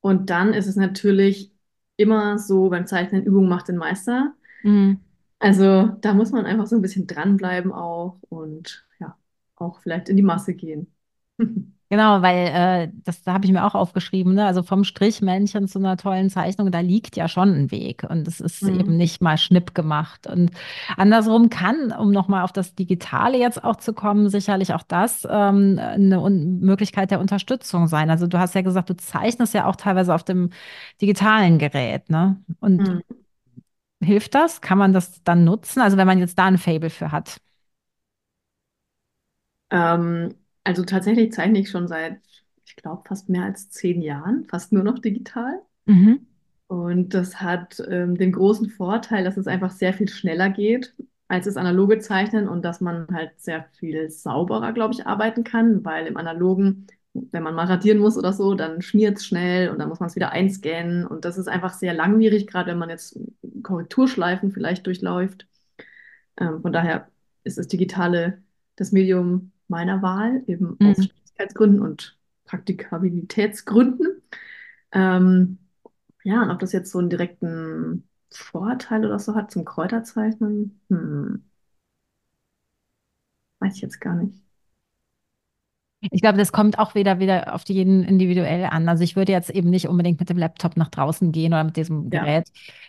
Und 0.00 0.30
dann 0.30 0.52
ist 0.52 0.66
es 0.66 0.74
natürlich 0.74 1.52
immer 1.96 2.40
so, 2.40 2.68
beim 2.68 2.88
Zeichnen 2.88 3.22
Übung 3.22 3.48
macht 3.48 3.68
den 3.68 3.76
Meister. 3.76 4.34
Mhm. 4.64 4.98
Also 5.38 5.90
da 6.00 6.12
muss 6.12 6.32
man 6.32 6.44
einfach 6.44 6.66
so 6.66 6.74
ein 6.74 6.82
bisschen 6.82 7.06
dranbleiben 7.06 7.70
auch 7.70 8.18
und 8.30 8.84
ja, 8.98 9.16
auch 9.54 9.78
vielleicht 9.80 10.08
in 10.08 10.16
die 10.16 10.24
Masse 10.24 10.54
gehen. 10.54 10.92
Genau, 11.90 12.20
weil 12.20 12.48
äh, 12.88 12.92
das 13.04 13.22
da 13.22 13.32
habe 13.32 13.46
ich 13.46 13.52
mir 13.52 13.64
auch 13.64 13.74
aufgeschrieben, 13.74 14.34
ne? 14.34 14.44
Also 14.44 14.62
vom 14.62 14.84
Strichmännchen 14.84 15.68
zu 15.68 15.78
einer 15.78 15.96
tollen 15.96 16.28
Zeichnung, 16.28 16.70
da 16.70 16.80
liegt 16.80 17.16
ja 17.16 17.28
schon 17.28 17.48
ein 17.54 17.70
Weg 17.70 18.04
und 18.06 18.28
es 18.28 18.40
ist 18.40 18.68
eben 18.68 18.94
Mhm. 18.94 18.98
nicht 18.98 19.22
mal 19.22 19.38
schnipp 19.38 19.74
gemacht. 19.74 20.26
Und 20.26 20.50
andersrum 20.98 21.48
kann, 21.48 21.92
um 21.92 22.10
nochmal 22.10 22.44
auf 22.44 22.52
das 22.52 22.74
Digitale 22.74 23.38
jetzt 23.38 23.64
auch 23.64 23.76
zu 23.76 23.94
kommen, 23.94 24.28
sicherlich 24.28 24.74
auch 24.74 24.82
das 24.82 25.26
ähm, 25.30 25.78
eine 25.80 26.20
Un 26.20 26.60
Möglichkeit 26.60 27.10
der 27.10 27.20
Unterstützung 27.20 27.88
sein. 27.88 28.10
Also 28.10 28.26
du 28.26 28.38
hast 28.38 28.54
ja 28.54 28.60
gesagt, 28.60 28.90
du 28.90 28.96
zeichnest 28.96 29.54
ja 29.54 29.64
auch 29.66 29.76
teilweise 29.76 30.14
auf 30.14 30.24
dem 30.24 30.50
digitalen 31.00 31.58
Gerät, 31.58 32.10
ne? 32.10 32.36
Und 32.60 32.90
Mhm. 32.90 33.18
hilft 34.02 34.34
das? 34.34 34.60
Kann 34.60 34.76
man 34.78 34.92
das 34.92 35.22
dann 35.24 35.44
nutzen? 35.44 35.80
Also 35.80 35.96
wenn 35.96 36.06
man 36.06 36.18
jetzt 36.18 36.36
da 36.38 36.46
ein 36.46 36.58
Faible 36.58 36.90
für 36.90 37.12
hat. 37.12 37.40
Ähm, 39.70 40.34
also 40.68 40.84
tatsächlich 40.84 41.32
zeichne 41.32 41.60
ich 41.60 41.70
schon 41.70 41.88
seit, 41.88 42.20
ich 42.66 42.76
glaube, 42.76 43.02
fast 43.06 43.30
mehr 43.30 43.44
als 43.44 43.70
zehn 43.70 44.02
Jahren, 44.02 44.44
fast 44.50 44.70
nur 44.70 44.82
noch 44.82 44.98
digital. 44.98 45.62
Mhm. 45.86 46.26
Und 46.66 47.14
das 47.14 47.40
hat 47.40 47.82
ähm, 47.88 48.18
den 48.18 48.32
großen 48.32 48.68
Vorteil, 48.68 49.24
dass 49.24 49.38
es 49.38 49.46
einfach 49.46 49.70
sehr 49.70 49.94
viel 49.94 50.10
schneller 50.10 50.50
geht 50.50 50.94
als 51.26 51.46
das 51.46 51.56
analoge 51.56 51.98
Zeichnen 52.00 52.48
und 52.48 52.66
dass 52.66 52.82
man 52.82 53.06
halt 53.10 53.32
sehr 53.38 53.64
viel 53.78 54.10
sauberer, 54.10 54.72
glaube 54.72 54.92
ich, 54.92 55.06
arbeiten 55.06 55.42
kann, 55.42 55.86
weil 55.86 56.06
im 56.06 56.18
analogen, 56.18 56.86
wenn 57.14 57.42
man 57.42 57.54
mal 57.54 57.66
radieren 57.66 57.98
muss 57.98 58.18
oder 58.18 58.34
so, 58.34 58.54
dann 58.54 58.82
schmiert 58.82 59.16
es 59.16 59.26
schnell 59.26 59.70
und 59.70 59.78
dann 59.78 59.88
muss 59.88 60.00
man 60.00 60.08
es 60.08 60.16
wieder 60.16 60.32
einscannen 60.32 61.06
und 61.06 61.24
das 61.24 61.38
ist 61.38 61.48
einfach 61.48 61.72
sehr 61.72 61.94
langwierig, 61.94 62.46
gerade 62.46 62.70
wenn 62.70 62.78
man 62.78 62.90
jetzt 62.90 63.18
Korrekturschleifen 63.62 64.52
vielleicht 64.52 64.86
durchläuft. 64.86 65.46
Ähm, 66.38 66.60
von 66.60 66.72
daher 66.74 67.08
ist 67.44 67.56
das 67.56 67.68
Digitale 67.68 68.42
das 68.76 68.92
Medium 68.92 69.52
meiner 69.68 70.02
Wahl, 70.02 70.42
eben 70.46 70.80
aus 70.82 70.98
Mhm. 70.98 71.04
Schnelligkeitsgründen 71.04 71.82
und 71.82 72.18
Praktikabilitätsgründen. 72.44 74.22
Ähm, 74.92 75.58
ja, 76.24 76.42
und 76.42 76.50
ob 76.50 76.60
das 76.60 76.72
jetzt 76.72 76.90
so 76.92 76.98
einen 77.00 77.10
direkten 77.10 78.08
Vorteil 78.32 79.04
oder 79.06 79.18
so 79.18 79.34
hat 79.34 79.50
zum 79.52 79.64
Kräuterzeichnen, 79.64 80.80
hm, 80.90 81.44
weiß 83.60 83.76
ich 83.76 83.82
jetzt 83.82 84.00
gar 84.00 84.14
nicht. 84.16 84.47
Ich 86.00 86.20
glaube, 86.22 86.38
das 86.38 86.52
kommt 86.52 86.78
auch 86.78 86.94
wieder, 86.94 87.18
wieder 87.18 87.52
auf 87.54 87.62
jeden 87.68 88.04
individuell 88.04 88.66
an. 88.66 88.88
Also 88.88 89.02
ich 89.02 89.16
würde 89.16 89.32
jetzt 89.32 89.50
eben 89.50 89.68
nicht 89.68 89.88
unbedingt 89.88 90.20
mit 90.20 90.28
dem 90.30 90.38
Laptop 90.38 90.76
nach 90.76 90.90
draußen 90.90 91.32
gehen 91.32 91.52
oder 91.52 91.64
mit 91.64 91.76
diesem 91.76 92.08
Ja. 92.12 92.20
Gerät, 92.22 92.46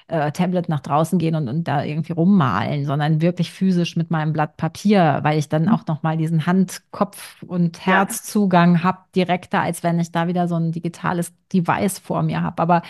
äh, 0.07 0.31
Tablet 0.31 0.69
nach 0.69 0.79
draußen 0.81 1.17
gehen 1.17 1.33
und, 1.33 1.47
und 1.49 1.67
da 1.67 1.83
irgendwie 1.83 2.13
rummalen, 2.13 2.85
sondern 2.85 3.19
wirklich 3.21 3.51
physisch 3.51 3.95
mit 3.95 4.11
meinem 4.11 4.31
Blatt 4.31 4.57
Papier, 4.57 5.19
weil 5.23 5.39
ich 5.39 5.49
dann 5.49 5.69
auch 5.69 5.87
nochmal 5.87 6.17
diesen 6.17 6.45
Hand-, 6.45 6.83
Kopf- 6.91 7.41
und 7.47 7.77
Ja. 7.79 7.85
Herzzugang 8.01 8.83
habe, 8.83 8.99
direkter, 9.15 9.61
als 9.61 9.81
wenn 9.81 9.99
ich 9.99 10.11
da 10.11 10.27
wieder 10.27 10.47
so 10.47 10.55
ein 10.55 10.71
digitales 10.71 11.33
Device 11.51 11.97
vor 11.97 12.21
mir 12.21 12.43
habe. 12.43 12.61
Aber 12.61 12.83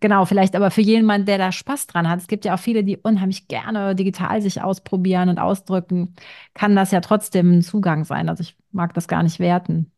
genau, 0.00 0.24
vielleicht 0.24 0.56
aber 0.56 0.70
für 0.70 0.80
jemanden, 0.80 1.26
der 1.26 1.38
da 1.38 1.52
Spaß 1.52 1.86
dran 1.86 2.08
hat. 2.08 2.20
Es 2.20 2.26
gibt 2.26 2.44
ja 2.44 2.54
auch 2.54 2.58
viele, 2.58 2.84
die 2.84 2.96
unheimlich 2.96 3.48
gerne 3.48 3.94
digital 3.94 4.40
sich 4.42 4.62
ausprobieren 4.62 5.28
und 5.28 5.38
ausdrücken, 5.38 6.14
kann 6.54 6.76
das 6.76 6.90
ja 6.90 7.00
trotzdem 7.00 7.58
ein 7.58 7.62
Zugang 7.62 8.04
sein. 8.04 8.28
Also 8.28 8.42
ich 8.42 8.56
mag 8.72 8.94
das 8.94 9.08
gar 9.08 9.22
nicht 9.22 9.40
werten. 9.40 9.92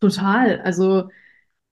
Total. 0.00 0.60
Also 0.60 1.10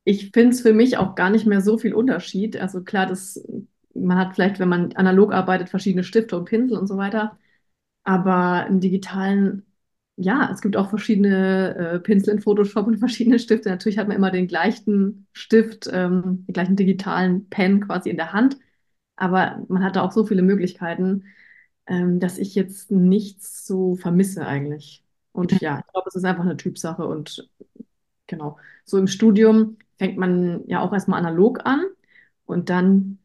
ich 0.04 0.30
finde 0.32 0.50
es 0.50 0.62
für 0.62 0.72
mich 0.72 0.98
auch 0.98 1.14
gar 1.14 1.30
nicht 1.30 1.46
mehr 1.46 1.60
so 1.60 1.78
viel 1.78 1.94
Unterschied. 1.94 2.56
Also 2.58 2.82
klar, 2.84 3.06
das, 3.06 3.46
man 3.94 4.18
hat 4.18 4.34
vielleicht, 4.34 4.58
wenn 4.60 4.68
man 4.68 4.92
analog 4.94 5.32
arbeitet, 5.32 5.68
verschiedene 5.70 6.04
Stifte 6.04 6.36
und 6.38 6.46
Pinsel 6.46 6.78
und 6.78 6.86
so 6.88 6.96
weiter. 6.98 7.38
Aber 8.04 8.66
im 8.68 8.80
digitalen, 8.80 9.64
ja, 10.16 10.50
es 10.52 10.62
gibt 10.62 10.76
auch 10.76 10.90
verschiedene 10.90 11.76
äh, 11.76 12.00
Pinsel 12.00 12.34
in 12.34 12.42
Photoshop 12.42 12.86
und 12.88 12.98
verschiedene 13.00 13.40
Stifte. 13.40 13.70
Natürlich 13.70 13.98
hat 13.98 14.08
man 14.08 14.18
immer 14.18 14.32
den 14.32 14.48
gleichen 14.48 15.28
Stift, 15.32 15.88
ähm, 15.92 16.44
den 16.48 16.54
gleichen 16.54 16.76
digitalen 16.76 17.48
Pen 17.50 17.82
quasi 17.82 18.10
in 18.10 18.16
der 18.16 18.32
Hand. 18.32 18.58
Aber 19.16 19.64
man 19.68 19.84
hat 19.84 19.96
da 19.96 20.02
auch 20.02 20.12
so 20.12 20.26
viele 20.26 20.42
Möglichkeiten, 20.42 21.24
ähm, 21.88 22.20
dass 22.20 22.38
ich 22.38 22.54
jetzt 22.56 22.90
nichts 22.92 23.66
so 23.66 23.96
vermisse 23.96 24.46
eigentlich. 24.46 25.03
Und 25.34 25.60
ja, 25.60 25.80
ich 25.80 25.92
glaube, 25.92 26.08
es 26.08 26.16
ist 26.16 26.24
einfach 26.26 26.44
eine 26.44 26.58
Typsache 26.58 27.06
und 27.06 27.50
genau. 28.26 28.58
So 28.84 28.98
im 28.98 29.08
Studium 29.08 29.78
fängt 29.98 30.18
man 30.18 30.64
ja 30.68 30.80
auch 30.82 30.92
erstmal 30.92 31.20
analog 31.20 31.66
an 31.66 31.84
und 32.46 32.70
dann 32.70 33.18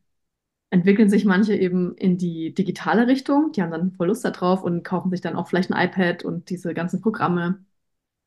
entwickeln 0.72 1.10
sich 1.10 1.26
manche 1.26 1.56
eben 1.56 1.95
in 1.98 2.17
die 2.17 2.54
digitale 2.54 3.08
Richtung. 3.08 3.52
Die 3.54 3.62
haben 3.63 3.72
dann 3.72 3.91
voll 3.93 4.08
Lust 4.08 4.26
darauf 4.26 4.63
und 4.63 4.84
kaufen 4.84 5.12
sich 5.12 5.22
dann 5.22 5.36
auch 5.36 5.48
vielleicht 5.50 5.72
ein 5.72 5.89
iPad 5.89 6.26
und 6.26 6.50
diese 6.50 6.74
ganzen 6.74 7.02
Programme 7.02 7.63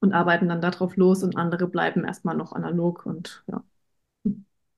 und 0.01 0.13
arbeiten 0.15 0.49
dann 0.49 0.61
darauf 0.63 0.97
los 0.97 1.23
und 1.25 1.37
andere 1.37 1.69
bleiben 1.69 2.05
erstmal 2.05 2.37
noch 2.37 2.53
analog 2.53 3.07
und 3.07 3.45
ja. 3.49 3.65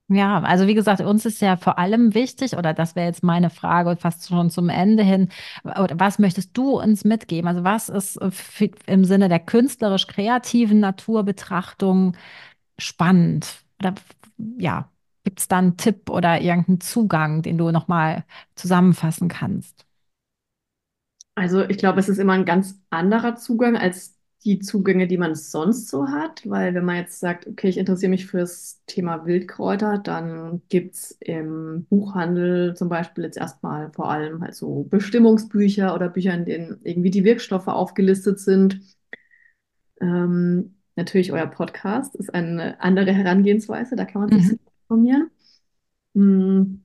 Ja, 0.08 0.40
also 0.42 0.66
wie 0.66 0.74
gesagt, 0.74 1.00
uns 1.00 1.24
ist 1.24 1.40
ja 1.40 1.56
vor 1.56 1.78
allem 1.78 2.12
wichtig, 2.14 2.56
oder 2.58 2.74
das 2.74 2.94
wäre 2.94 3.06
jetzt 3.06 3.22
meine 3.22 3.48
Frage 3.48 3.96
fast 3.96 4.28
schon 4.28 4.50
zum 4.50 4.68
Ende 4.68 5.02
hin, 5.02 5.30
was 5.62 6.18
möchtest 6.18 6.54
du 6.56 6.78
uns 6.78 7.04
mitgeben? 7.04 7.48
Also 7.48 7.64
was 7.64 7.88
ist 7.88 8.16
äh, 8.18 8.68
im 8.86 9.04
Sinne 9.06 9.30
der 9.30 9.40
künstlerisch-kreativen 9.40 10.78
Naturbetrachtung 10.78 12.16
spannend? 12.78 13.64
Oder 13.80 13.94
ja, 14.58 14.90
gibt 15.24 15.40
es 15.40 15.48
da 15.48 15.58
einen 15.58 15.76
Tipp 15.78 16.10
oder 16.10 16.40
irgendeinen 16.40 16.80
Zugang, 16.80 17.42
den 17.42 17.58
du 17.58 17.70
nochmal 17.72 18.24
zusammenfassen 18.56 19.28
kannst? 19.28 19.86
Also 21.34 21.62
ich 21.68 21.78
glaube, 21.78 22.00
es 22.00 22.08
ist 22.08 22.18
immer 22.18 22.34
ein 22.34 22.44
ganz 22.44 22.80
anderer 22.90 23.36
Zugang 23.36 23.76
als 23.76 24.13
die 24.44 24.58
Zugänge, 24.60 25.06
die 25.08 25.18
man 25.18 25.34
sonst 25.34 25.88
so 25.88 26.08
hat, 26.08 26.42
weil 26.48 26.74
wenn 26.74 26.84
man 26.84 26.96
jetzt 26.96 27.20
sagt, 27.20 27.46
okay, 27.46 27.68
ich 27.68 27.78
interessiere 27.78 28.10
mich 28.10 28.26
fürs 28.26 28.82
Thema 28.86 29.24
Wildkräuter, 29.26 29.98
dann 29.98 30.62
gibt 30.68 30.94
es 30.96 31.12
im 31.20 31.86
Buchhandel 31.88 32.74
zum 32.76 32.88
Beispiel 32.90 33.24
jetzt 33.24 33.38
erstmal 33.38 33.90
vor 33.92 34.10
allem 34.10 34.42
halt 34.42 34.54
so 34.54 34.84
Bestimmungsbücher 34.90 35.94
oder 35.94 36.08
Bücher, 36.10 36.34
in 36.34 36.44
denen 36.44 36.80
irgendwie 36.84 37.10
die 37.10 37.24
Wirkstoffe 37.24 37.68
aufgelistet 37.68 38.38
sind. 38.40 38.80
Ähm, 40.00 40.76
natürlich 40.96 41.32
euer 41.32 41.46
Podcast 41.46 42.14
ist 42.16 42.32
eine 42.34 42.80
andere 42.80 43.12
Herangehensweise, 43.12 43.96
da 43.96 44.04
kann 44.04 44.22
man 44.22 44.32
sich 44.32 44.50
Mhm. 44.50 44.58
informieren. 44.88 45.30
Mm, 46.14 46.82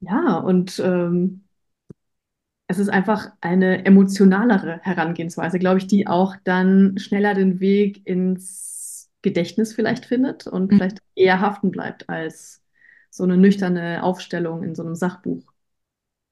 Ja, 0.00 0.38
und 0.40 0.80
ähm, 0.84 1.45
es 2.68 2.78
ist 2.78 2.88
einfach 2.88 3.30
eine 3.40 3.84
emotionalere 3.84 4.80
Herangehensweise, 4.82 5.58
glaube 5.58 5.78
ich, 5.78 5.86
die 5.86 6.06
auch 6.06 6.34
dann 6.44 6.98
schneller 6.98 7.34
den 7.34 7.60
Weg 7.60 8.06
ins 8.06 9.10
Gedächtnis 9.22 9.72
vielleicht 9.74 10.06
findet 10.06 10.46
und 10.46 10.72
Mhm. 10.72 10.78
vielleicht 10.78 10.98
eher 11.14 11.40
haften 11.40 11.70
bleibt 11.70 12.08
als 12.08 12.62
so 13.10 13.24
eine 13.24 13.36
nüchterne 13.36 14.02
Aufstellung 14.02 14.62
in 14.64 14.74
so 14.74 14.82
einem 14.84 14.94
Sachbuch. 14.94 15.42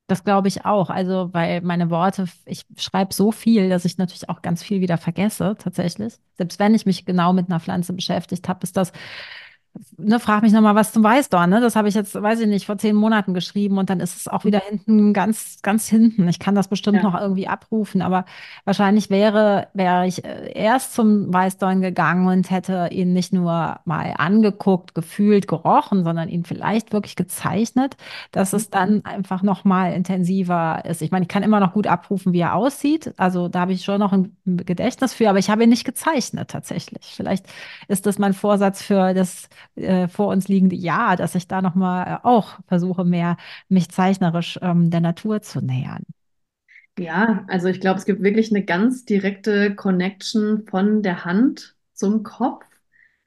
Das 0.06 0.22
glaube 0.22 0.48
ich 0.48 0.66
auch. 0.66 0.90
Also, 0.90 1.32
weil 1.32 1.62
meine 1.62 1.88
Worte, 1.88 2.26
ich 2.44 2.66
schreibe 2.76 3.14
so 3.14 3.32
viel, 3.32 3.70
dass 3.70 3.86
ich 3.86 3.96
natürlich 3.96 4.28
auch 4.28 4.42
ganz 4.42 4.62
viel 4.62 4.82
wieder 4.82 4.98
vergesse, 4.98 5.56
tatsächlich. 5.58 6.14
Selbst 6.36 6.58
wenn 6.58 6.74
ich 6.74 6.84
mich 6.84 7.06
genau 7.06 7.32
mit 7.32 7.48
einer 7.48 7.58
Pflanze 7.60 7.94
beschäftigt 7.94 8.46
habe, 8.48 8.60
ist 8.64 8.76
das, 8.76 8.92
ne, 9.96 10.20
frag 10.20 10.42
mich 10.42 10.52
nochmal 10.52 10.74
was 10.74 10.92
zum 10.92 11.02
Weißdorn, 11.02 11.50
ne? 11.50 11.60
Das 11.60 11.76
habe 11.76 11.88
ich 11.88 11.94
jetzt, 11.94 12.20
weiß 12.20 12.40
ich 12.40 12.46
nicht, 12.46 12.66
vor 12.66 12.78
zehn 12.78 12.94
Monaten 12.96 13.34
geschrieben 13.34 13.78
und 13.78 13.90
dann 13.90 14.00
ist 14.00 14.16
es 14.16 14.28
auch 14.28 14.44
wieder 14.44 14.60
hinten, 14.60 15.12
ganz, 15.12 15.60
ganz 15.62 15.88
hinten. 15.88 16.28
Ich 16.28 16.38
kann 16.38 16.54
das 16.54 16.68
bestimmt 16.68 16.98
Ja. 16.98 17.02
noch 17.02 17.18
irgendwie 17.20 17.48
abrufen, 17.48 18.02
aber 18.02 18.24
wahrscheinlich 18.64 19.10
wäre, 19.10 19.68
wäre 19.74 20.06
ich 20.06 20.24
äh, 20.24 20.52
erst 20.54 20.94
zum 20.94 21.32
Weißdorn 21.32 21.80
gegangen 21.80 22.28
und 22.28 22.50
hätte 22.50 22.88
ihn 22.92 23.12
nicht 23.12 23.32
nur 23.32 23.80
mal 23.84 24.14
angeguckt, 24.18 24.94
gefühlt, 24.94 25.48
gerochen, 25.48 26.04
sondern 26.04 26.28
ihn 26.28 26.44
vielleicht 26.44 26.92
wirklich 26.92 27.16
gezeichnet, 27.16 27.96
dass 28.32 28.52
es 28.52 28.70
dann 28.70 29.04
einfach 29.04 29.42
noch 29.42 29.64
mal 29.64 29.92
intensiver 29.92 30.82
ist. 30.84 31.02
Ich 31.02 31.10
meine, 31.10 31.24
ich 31.24 31.28
kann 31.28 31.42
immer 31.42 31.60
noch 31.60 31.72
gut 31.72 31.86
abrufen, 31.86 32.32
wie 32.32 32.40
er 32.40 32.54
aussieht. 32.54 33.12
Also 33.16 33.48
da 33.48 33.60
habe 33.60 33.72
ich 33.72 33.84
schon 33.84 33.98
noch 34.00 34.12
ein 34.12 34.36
Gedächtnis 34.46 35.14
für, 35.14 35.28
aber 35.30 35.38
ich 35.38 35.50
habe 35.50 35.64
ihn 35.64 35.70
nicht 35.70 35.84
gezeichnet 35.84 36.50
tatsächlich. 36.50 37.12
Vielleicht 37.16 37.46
ist 37.88 38.06
das 38.06 38.18
mein 38.18 38.34
Vorsatz 38.34 38.82
für 38.82 39.14
das 39.14 39.48
äh, 39.76 40.08
vor 40.08 40.28
uns 40.28 40.48
liegende 40.48 40.76
Jahr, 40.76 41.16
dass 41.16 41.34
ich 41.34 41.48
da 41.48 41.62
noch 41.62 41.74
mal 41.74 42.04
äh, 42.22 42.26
auch 42.26 42.58
versuche, 42.66 43.04
mehr 43.04 43.36
mich 43.68 43.88
zeichnerisch 43.90 44.58
ähm, 44.62 44.90
der 44.90 45.00
Natur 45.00 45.42
zu 45.42 45.60
nähern. 45.60 46.04
Ja, 46.96 47.44
also 47.48 47.66
ich 47.68 47.80
glaube, 47.80 47.98
es 47.98 48.04
gibt 48.06 48.22
wirklich 48.22 48.50
eine 48.50 48.64
ganz 48.64 49.04
direkte 49.04 49.74
Connection 49.74 50.64
von 50.68 51.02
der 51.02 51.24
Hand 51.24 51.76
zum 51.92 52.22
Kopf, 52.22 52.64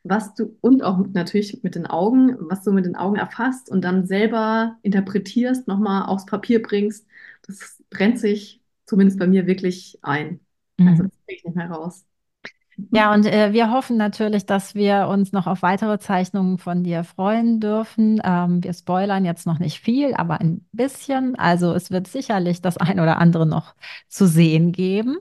was 0.04 0.34
du 0.36 0.58
und 0.62 0.84
auch 0.84 1.00
natürlich 1.14 1.64
mit 1.64 1.76
den 1.76 1.86
Augen, 1.86 2.36
was 2.50 2.64
du 2.64 2.72
mit 2.72 2.86
den 2.86 2.96
Augen 2.96 3.18
erfasst 3.18 3.70
und 3.70 3.82
dann 3.82 4.06
selber 4.08 4.78
interpretierst, 4.84 5.68
nochmal 5.68 6.06
aufs 6.08 6.26
Papier 6.26 6.62
bringst. 6.62 7.06
Das 7.46 7.84
brennt 7.90 8.20
sich 8.20 8.62
zumindest 8.86 9.20
bei 9.20 9.28
mir 9.28 9.48
wirklich 9.48 10.00
ein. 10.02 10.40
Also 10.86 11.04
Mhm. 11.04 11.10
das 11.10 11.12
kriege 11.26 11.38
ich 11.40 11.44
nicht 11.46 11.56
mehr 11.58 11.70
raus. 11.70 12.06
Ja, 12.92 13.12
und 13.14 13.26
äh, 13.26 13.54
wir 13.54 13.72
hoffen 13.72 13.98
natürlich, 13.98 14.46
dass 14.46 14.76
wir 14.76 15.08
uns 15.08 15.32
noch 15.32 15.48
auf 15.48 15.64
weitere 15.64 15.98
Zeichnungen 15.98 16.60
von 16.60 16.84
dir 16.84 17.04
freuen 17.04 17.60
dürfen. 17.60 18.22
Ähm, 18.24 18.64
wir 18.64 18.72
spoilern 18.74 19.26
jetzt 19.26 19.48
noch 19.48 19.58
nicht 19.58 19.80
viel, 19.80 20.14
aber 20.14 20.40
ein 20.40 20.68
bisschen. 20.72 21.36
Also 21.38 21.74
es 21.74 21.90
wird 21.90 22.08
sicherlich 22.08 22.62
das 22.62 22.78
ein 22.78 23.00
oder 23.00 23.18
andere 23.18 23.48
noch 23.48 23.74
zu 24.10 24.28
sehen 24.28 24.72
geben. 24.74 25.18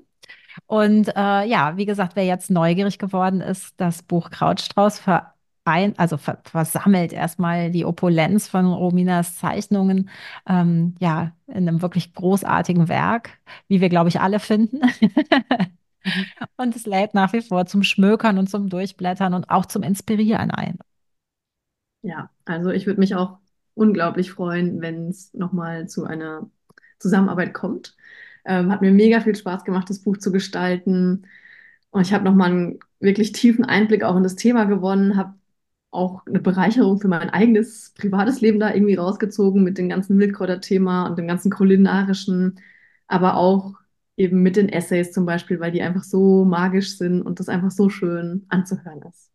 Und 0.67 1.09
äh, 1.17 1.45
ja, 1.47 1.77
wie 1.77 1.87
gesagt, 1.87 2.17
wer 2.17 2.25
jetzt 2.27 2.51
neugierig 2.51 2.99
geworden 2.99 3.41
ist, 3.41 3.75
das 3.79 4.03
Buch 4.03 4.31
Krautstrauß 4.31 4.99
verein, 5.01 5.95
also 5.99 6.19
ver 6.19 6.39
versammelt 6.45 7.13
erstmal 7.13 7.71
die 7.73 7.85
Opulenz 7.87 8.49
von 8.49 8.67
Rominas 8.67 9.37
Zeichnungen, 9.39 10.11
ähm, 10.49 10.95
ja, 11.01 11.33
in 11.49 11.69
einem 11.69 11.83
wirklich 11.83 12.15
großartigen 12.15 12.89
Werk, 12.89 13.31
wie 13.69 13.81
wir, 13.81 13.89
glaube 13.91 14.11
ich, 14.11 14.21
alle 14.21 14.41
finden. 14.41 14.81
Und 16.57 16.77
es 16.77 16.87
lädt 16.87 17.15
nach 17.15 17.33
wie 17.33 17.43
vor 17.43 17.67
zum 17.67 17.83
Schmökern 17.83 18.39
und 18.39 18.49
zum 18.49 18.69
Durchblättern 18.69 19.35
und 19.35 19.51
auch 19.51 19.67
zum 19.67 19.83
Inspirieren 19.83 20.51
ein. 20.51 20.79
Ja, 22.03 22.31
also 22.45 22.71
ich 22.71 22.87
würde 22.87 23.01
mich 23.01 23.15
auch 23.15 23.39
unglaublich 23.75 24.31
freuen, 24.33 24.81
wenn 24.81 25.09
es 25.09 25.33
nochmal 25.35 25.89
zu 25.89 26.05
einer 26.05 26.49
Zusammenarbeit 26.99 27.53
kommt. 27.55 27.97
Ähm, 28.45 28.71
hat 28.71 28.81
mir 28.81 28.93
mega 28.93 29.21
viel 29.21 29.35
Spaß 29.35 29.65
gemacht, 29.65 29.91
das 29.91 30.01
Buch 30.03 30.17
zu 30.19 30.31
gestalten. 30.33 31.27
Und 31.91 32.03
ich 32.03 32.13
habe 32.13 32.25
nochmal 32.25 32.51
einen 32.51 32.81
wirklich 33.01 33.33
tiefen 33.33 33.65
Einblick 33.65 34.05
auch 34.05 34.17
in 34.17 34.23
das 34.23 34.37
Thema 34.37 34.65
gewonnen, 34.65 35.17
habe 35.17 35.35
auch 35.91 36.27
eine 36.27 36.41
Bereicherung 36.41 37.01
für 37.01 37.09
mein 37.09 37.31
eigenes 37.31 37.93
privates 37.97 38.41
Leben 38.41 38.61
da 38.61 38.73
irgendwie 38.75 38.95
rausgezogen 38.97 39.65
mit 39.65 39.79
dem 39.79 39.89
ganzen 39.89 40.19
Wildkräuter-Thema 40.19 41.09
und 41.09 41.19
dem 41.19 41.27
ganzen 41.29 41.51
kulinarischen, 41.51 42.61
aber 43.09 43.37
auch 43.37 43.75
eben 44.17 44.43
mit 44.43 44.57
den 44.57 44.69
Essays 44.69 45.13
zum 45.13 45.27
Beispiel, 45.27 45.61
weil 45.61 45.73
die 45.73 45.83
einfach 45.83 46.05
so 46.05 46.45
magisch 46.45 46.97
sind 46.97 47.23
und 47.23 47.41
das 47.41 47.49
einfach 47.49 47.71
so 47.71 47.89
schön 47.89 48.47
anzuhören 48.49 49.03
ist. 49.03 49.31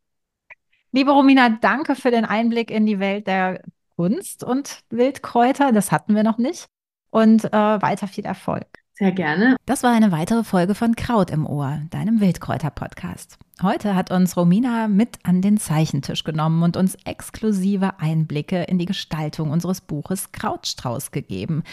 Liebe 0.91 1.11
Romina, 1.11 1.49
danke 1.49 1.95
für 1.95 2.11
den 2.11 2.25
Einblick 2.25 2.69
in 2.69 2.85
die 2.85 2.99
Welt 2.99 3.27
der 3.27 3.61
Kunst 3.95 4.43
und 4.43 4.81
Wildkräuter. 4.89 5.71
Das 5.71 5.91
hatten 5.91 6.15
wir 6.15 6.23
noch 6.23 6.37
nicht. 6.37 6.65
Und 7.11 7.45
äh, 7.45 7.51
weiter 7.51 8.07
viel 8.07 8.25
Erfolg. 8.25 8.65
Sehr 8.93 9.11
gerne. 9.11 9.55
Das 9.65 9.83
war 9.83 9.91
eine 9.91 10.11
weitere 10.11 10.43
Folge 10.43 10.75
von 10.75 10.95
Kraut 10.95 11.31
im 11.31 11.45
Ohr, 11.45 11.81
deinem 11.89 12.19
Wildkräuter-Podcast. 12.19 13.37
Heute 13.61 13.95
hat 13.95 14.11
uns 14.11 14.37
Romina 14.37 14.87
mit 14.87 15.17
an 15.23 15.41
den 15.41 15.57
Zeichentisch 15.57 16.23
genommen 16.23 16.61
und 16.63 16.77
uns 16.77 16.95
exklusive 17.05 17.99
Einblicke 17.99 18.63
in 18.63 18.77
die 18.77 18.85
Gestaltung 18.85 19.49
unseres 19.49 19.81
Buches 19.81 20.31
Krautstrauß 20.31 21.11
gegeben. 21.11 21.63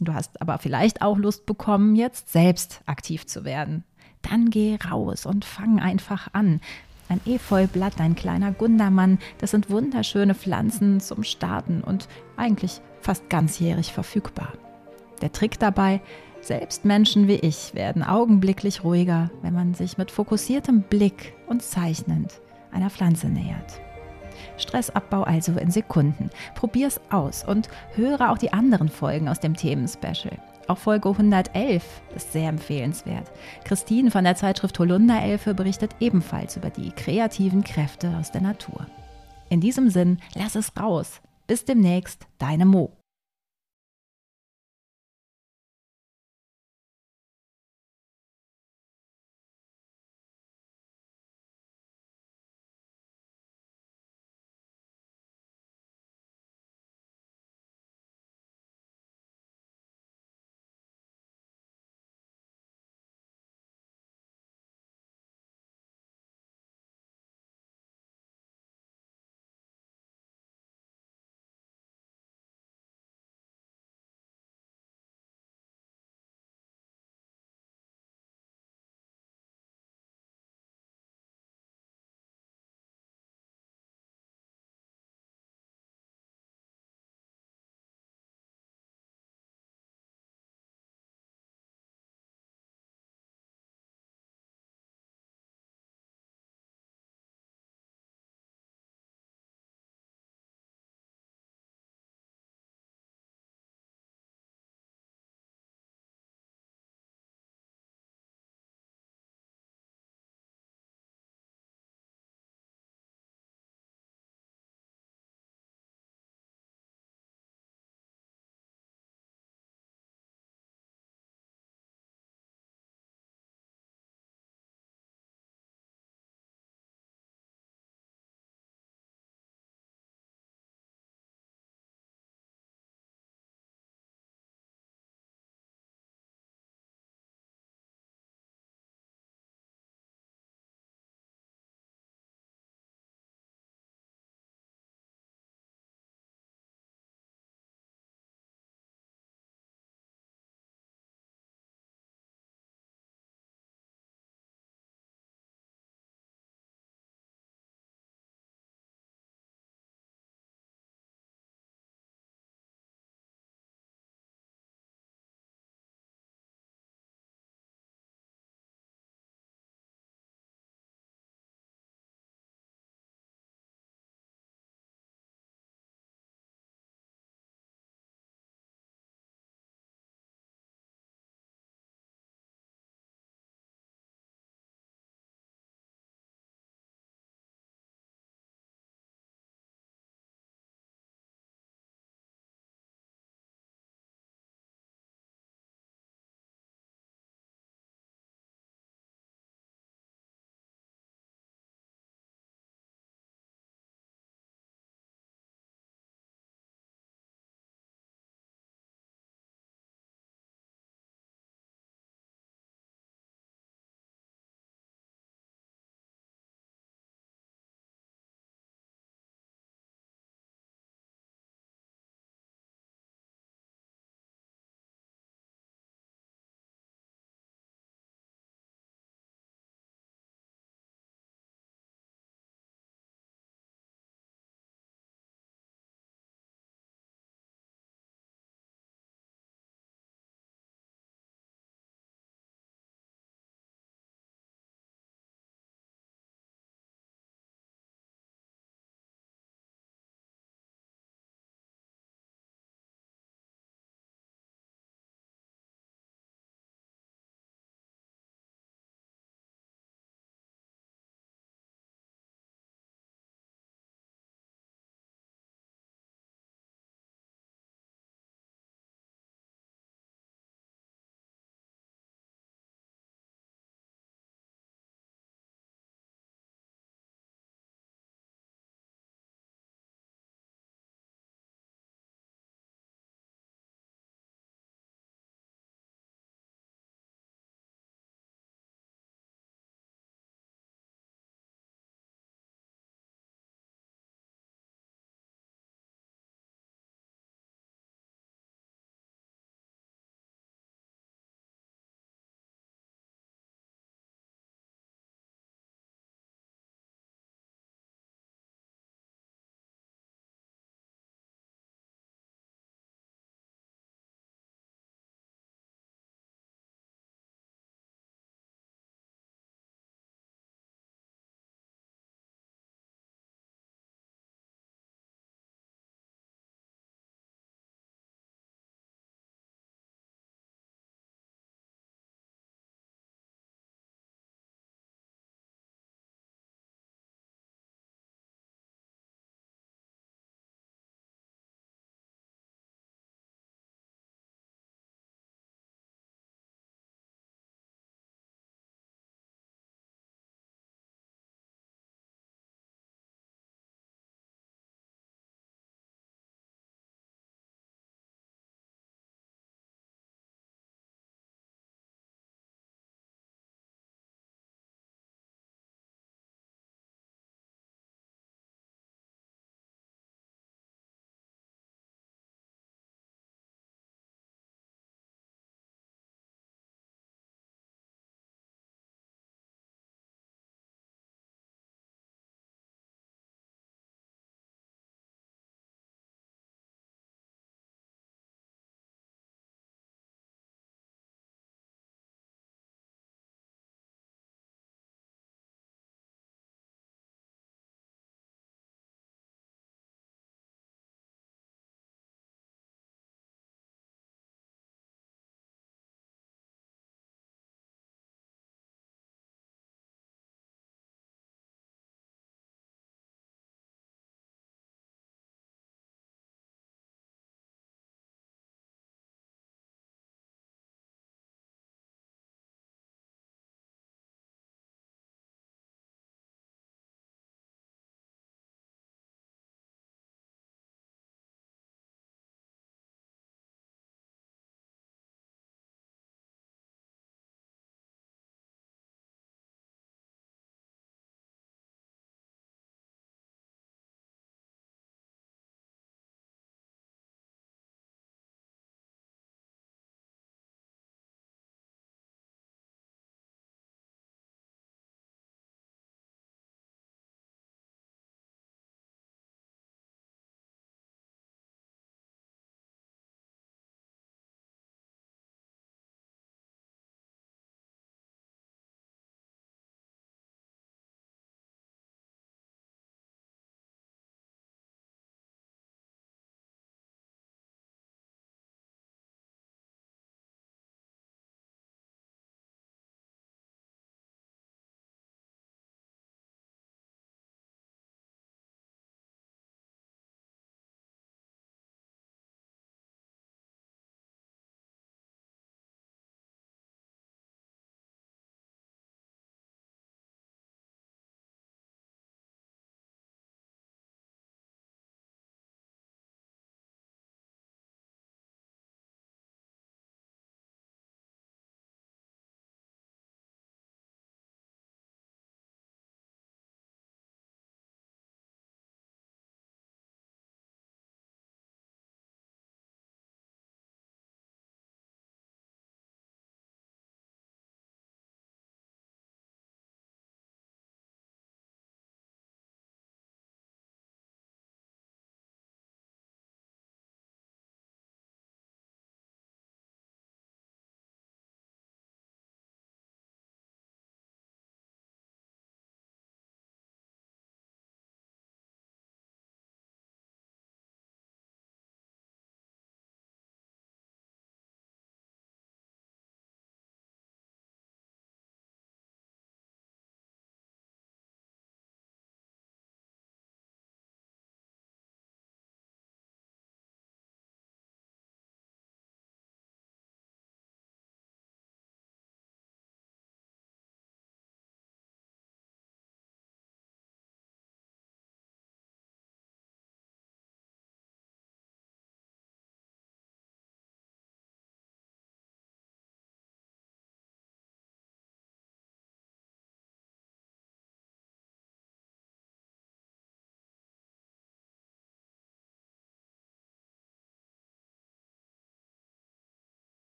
Du 0.00 0.14
hast 0.14 0.40
aber 0.40 0.58
vielleicht 0.58 1.02
auch 1.02 1.18
Lust 1.18 1.46
bekommen, 1.46 1.94
jetzt 1.94 2.30
selbst 2.30 2.80
aktiv 2.86 3.26
zu 3.26 3.44
werden. 3.44 3.84
Dann 4.22 4.50
geh 4.50 4.76
raus 4.90 5.26
und 5.26 5.44
fang 5.44 5.80
einfach 5.80 6.28
an. 6.32 6.60
Ein 7.08 7.20
Efeublatt, 7.26 8.00
ein 8.00 8.14
kleiner 8.14 8.52
Gundermann, 8.52 9.18
das 9.38 9.50
sind 9.50 9.70
wunderschöne 9.70 10.34
Pflanzen 10.34 11.00
zum 11.00 11.24
Starten 11.24 11.82
und 11.82 12.08
eigentlich 12.36 12.80
fast 13.00 13.28
ganzjährig 13.28 13.92
verfügbar. 13.92 14.52
Der 15.20 15.32
Trick 15.32 15.58
dabei, 15.58 16.00
selbst 16.40 16.84
Menschen 16.84 17.28
wie 17.28 17.34
ich 17.34 17.74
werden 17.74 18.02
augenblicklich 18.02 18.84
ruhiger, 18.84 19.30
wenn 19.42 19.54
man 19.54 19.74
sich 19.74 19.98
mit 19.98 20.10
fokussiertem 20.10 20.82
Blick 20.82 21.34
und 21.46 21.62
zeichnend 21.62 22.40
einer 22.72 22.90
Pflanze 22.90 23.28
nähert. 23.28 23.80
Stressabbau 24.60 25.22
also 25.22 25.52
in 25.52 25.70
Sekunden. 25.70 26.30
Probier's 26.54 27.00
aus 27.10 27.44
und 27.44 27.68
höre 27.94 28.30
auch 28.30 28.38
die 28.38 28.52
anderen 28.52 28.88
Folgen 28.88 29.28
aus 29.28 29.40
dem 29.40 29.56
Themenspecial. 29.56 30.38
Auch 30.68 30.78
Folge 30.78 31.08
111 31.08 31.82
ist 32.14 32.32
sehr 32.32 32.48
empfehlenswert. 32.48 33.30
Christine 33.64 34.12
von 34.12 34.22
der 34.22 34.36
Zeitschrift 34.36 34.78
Holunderelfe 34.78 35.52
berichtet 35.52 35.96
ebenfalls 35.98 36.56
über 36.56 36.70
die 36.70 36.92
kreativen 36.92 37.64
Kräfte 37.64 38.16
aus 38.16 38.30
der 38.30 38.42
Natur. 38.42 38.86
In 39.48 39.60
diesem 39.60 39.90
Sinn, 39.90 40.18
lass 40.36 40.54
es 40.54 40.72
raus. 40.78 41.20
Bis 41.48 41.64
demnächst, 41.64 42.28
deine 42.38 42.66
Mo. 42.66 42.99